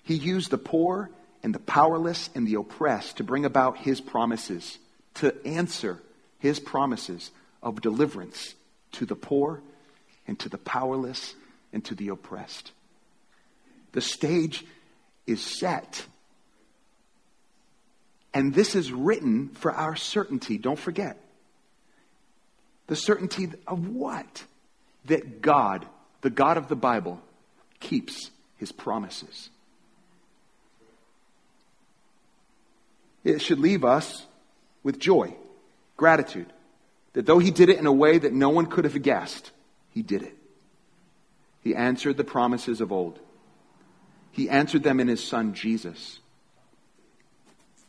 He 0.03 0.13
used 0.13 0.51
the 0.51 0.57
poor 0.59 1.09
and 1.41 1.53
the 1.53 1.59
powerless 1.59 2.29
and 2.35 2.47
the 2.47 2.55
oppressed 2.55 3.17
to 3.17 3.23
bring 3.23 3.43
about 3.43 3.77
his 3.77 3.99
promises, 3.99 4.77
to 5.15 5.35
answer 5.45 5.99
his 6.37 6.59
promises 6.59 7.31
of 7.63 7.81
deliverance 7.81 8.53
to 8.93 9.05
the 9.07 9.15
poor 9.15 9.61
and 10.27 10.37
to 10.39 10.49
the 10.49 10.57
powerless 10.59 11.33
and 11.73 11.83
to 11.85 11.95
the 11.95 12.09
oppressed. 12.09 12.71
The 13.91 14.01
stage 14.01 14.65
is 15.25 15.41
set. 15.41 16.05
And 18.33 18.53
this 18.53 18.75
is 18.75 18.91
written 18.91 19.49
for 19.49 19.71
our 19.71 19.95
certainty. 19.95 20.57
Don't 20.57 20.79
forget. 20.79 21.17
The 22.87 22.95
certainty 22.95 23.49
of 23.67 23.87
what? 23.87 24.43
That 25.05 25.41
God, 25.41 25.85
the 26.21 26.29
God 26.29 26.57
of 26.57 26.67
the 26.67 26.75
Bible, 26.75 27.21
keeps 27.79 28.31
his 28.57 28.71
promises. 28.71 29.49
It 33.23 33.41
should 33.41 33.59
leave 33.59 33.83
us 33.83 34.25
with 34.83 34.99
joy, 34.99 35.33
gratitude, 35.97 36.51
that 37.13 37.25
though 37.25 37.39
he 37.39 37.51
did 37.51 37.69
it 37.69 37.77
in 37.77 37.85
a 37.85 37.91
way 37.91 38.17
that 38.17 38.33
no 38.33 38.49
one 38.49 38.65
could 38.65 38.85
have 38.85 39.01
guessed, 39.01 39.51
he 39.91 40.01
did 40.01 40.23
it. 40.23 40.35
He 41.61 41.75
answered 41.75 42.17
the 42.17 42.23
promises 42.23 42.81
of 42.81 42.91
old. 42.91 43.19
He 44.31 44.49
answered 44.49 44.83
them 44.83 44.99
in 44.99 45.07
his 45.07 45.23
son 45.23 45.53
Jesus. 45.53 46.19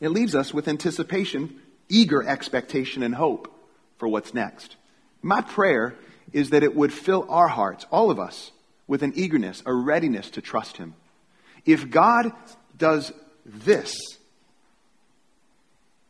It 0.00 0.08
leaves 0.08 0.34
us 0.34 0.54
with 0.54 0.68
anticipation, 0.68 1.60
eager 1.88 2.26
expectation, 2.26 3.02
and 3.02 3.14
hope 3.14 3.54
for 3.98 4.08
what's 4.08 4.32
next. 4.32 4.76
My 5.22 5.42
prayer 5.42 5.94
is 6.32 6.50
that 6.50 6.62
it 6.62 6.74
would 6.74 6.92
fill 6.92 7.26
our 7.28 7.48
hearts, 7.48 7.86
all 7.90 8.10
of 8.10 8.18
us, 8.18 8.50
with 8.86 9.02
an 9.02 9.12
eagerness, 9.14 9.62
a 9.66 9.74
readiness 9.74 10.30
to 10.30 10.40
trust 10.40 10.78
Him. 10.78 10.94
If 11.66 11.90
God 11.90 12.32
does 12.76 13.12
this, 13.44 13.94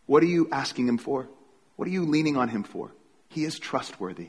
what 0.07 0.23
are 0.23 0.27
you 0.27 0.49
asking 0.53 0.87
Him 0.89 0.99
for? 0.99 1.29
What 1.77 1.89
are 1.89 1.93
you 1.93 2.05
leaning 2.05 2.37
on 2.37 2.49
Him 2.49 2.63
for? 2.63 2.93
He 3.29 3.45
is 3.45 3.59
trustworthy. 3.59 4.29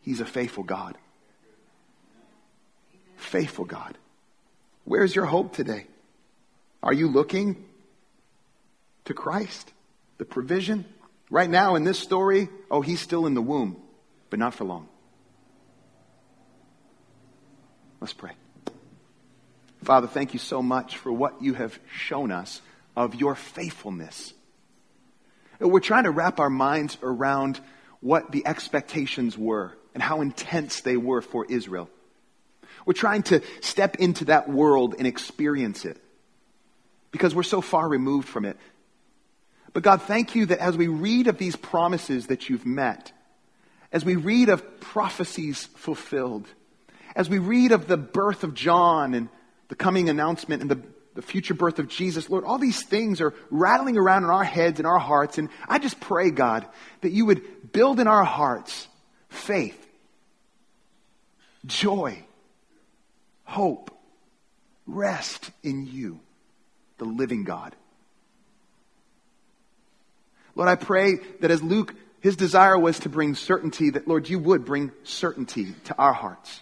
He's 0.00 0.20
a 0.20 0.26
faithful 0.26 0.64
God. 0.64 0.98
Faithful 3.16 3.64
God. 3.64 3.96
Where's 4.84 5.14
your 5.14 5.26
hope 5.26 5.54
today? 5.54 5.86
Are 6.82 6.92
you 6.92 7.08
looking 7.08 7.64
to 9.04 9.14
Christ? 9.14 9.72
The 10.18 10.24
provision? 10.24 10.84
Right 11.30 11.48
now 11.48 11.76
in 11.76 11.84
this 11.84 11.98
story, 11.98 12.48
oh, 12.70 12.82
he's 12.82 13.00
still 13.00 13.26
in 13.26 13.34
the 13.34 13.42
womb, 13.42 13.76
but 14.28 14.38
not 14.38 14.54
for 14.54 14.64
long. 14.64 14.88
Let's 18.00 18.12
pray. 18.12 18.32
Father, 19.84 20.06
thank 20.06 20.32
you 20.32 20.38
so 20.38 20.62
much 20.62 20.96
for 20.96 21.12
what 21.12 21.42
you 21.42 21.54
have 21.54 21.78
shown 21.90 22.30
us 22.30 22.60
of 22.96 23.14
your 23.14 23.34
faithfulness. 23.34 24.34
We're 25.58 25.80
trying 25.80 26.04
to 26.04 26.10
wrap 26.10 26.40
our 26.40 26.50
minds 26.50 26.98
around 27.02 27.60
what 28.00 28.32
the 28.32 28.46
expectations 28.46 29.38
were 29.38 29.72
and 29.94 30.02
how 30.02 30.20
intense 30.20 30.80
they 30.80 30.96
were 30.96 31.22
for 31.22 31.46
Israel. 31.46 31.88
We're 32.84 32.94
trying 32.94 33.22
to 33.24 33.42
step 33.60 33.96
into 33.96 34.26
that 34.26 34.48
world 34.48 34.94
and 34.98 35.06
experience 35.06 35.84
it 35.84 35.98
because 37.10 37.34
we're 37.34 37.42
so 37.42 37.60
far 37.60 37.88
removed 37.88 38.28
from 38.28 38.44
it. 38.44 38.56
But 39.72 39.82
God, 39.82 40.02
thank 40.02 40.34
you 40.34 40.46
that 40.46 40.58
as 40.58 40.76
we 40.76 40.88
read 40.88 41.28
of 41.28 41.38
these 41.38 41.56
promises 41.56 42.26
that 42.26 42.48
you've 42.48 42.66
met, 42.66 43.12
as 43.92 44.04
we 44.04 44.16
read 44.16 44.48
of 44.48 44.80
prophecies 44.80 45.66
fulfilled, 45.76 46.46
as 47.14 47.28
we 47.28 47.38
read 47.38 47.72
of 47.72 47.86
the 47.86 47.96
birth 47.96 48.44
of 48.44 48.54
John 48.54 49.14
and 49.14 49.28
the 49.68 49.74
coming 49.74 50.08
announcement 50.08 50.62
and 50.62 50.70
the, 50.70 50.80
the 51.14 51.22
future 51.22 51.54
birth 51.54 51.78
of 51.78 51.88
Jesus, 51.88 52.28
Lord, 52.28 52.44
all 52.44 52.58
these 52.58 52.82
things 52.82 53.20
are 53.20 53.34
rattling 53.50 53.96
around 53.96 54.24
in 54.24 54.30
our 54.30 54.44
heads 54.44 54.78
and 54.80 54.86
our 54.86 54.98
hearts. 54.98 55.38
And 55.38 55.48
I 55.68 55.78
just 55.78 56.00
pray, 56.00 56.30
God, 56.30 56.66
that 57.02 57.12
you 57.12 57.26
would 57.26 57.72
build 57.72 58.00
in 58.00 58.06
our 58.06 58.24
hearts 58.24 58.88
faith, 59.28 59.78
joy, 61.64 62.22
hope, 63.52 63.90
rest 64.86 65.50
in 65.62 65.86
you, 65.86 66.20
the 66.98 67.04
living 67.04 67.44
God. 67.44 67.76
Lord, 70.54 70.68
I 70.68 70.74
pray 70.74 71.16
that 71.40 71.50
as 71.50 71.62
Luke, 71.62 71.94
his 72.20 72.36
desire 72.36 72.78
was 72.78 73.00
to 73.00 73.08
bring 73.08 73.34
certainty, 73.34 73.90
that 73.90 74.08
Lord, 74.08 74.28
you 74.28 74.38
would 74.38 74.64
bring 74.64 74.92
certainty 75.02 75.74
to 75.84 75.94
our 75.96 76.12
hearts. 76.12 76.60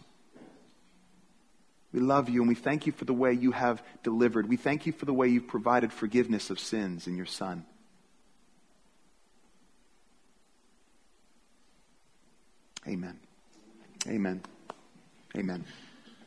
We 1.93 2.01
love 2.01 2.29
you 2.29 2.41
and 2.41 2.49
we 2.49 2.55
thank 2.55 2.87
you 2.87 2.93
for 2.93 3.05
the 3.05 3.13
way 3.13 3.33
you 3.33 3.53
have 3.53 3.83
delivered. 4.03 4.49
We 4.49 4.57
thank 4.57 4.87
you 4.87 4.93
for 4.93 5.07
the 5.07 5.13
way 5.13 5.29
you've 5.29 5.49
provided 5.49 5.93
forgiveness 5.93 6.51
of 6.51 6.61
sins 6.61 7.07
in 7.07 7.17
your 7.17 7.27
Son. 7.27 7.65
Amen. 12.87 13.19
Amen. 14.09 14.41
Amen. 15.37 15.65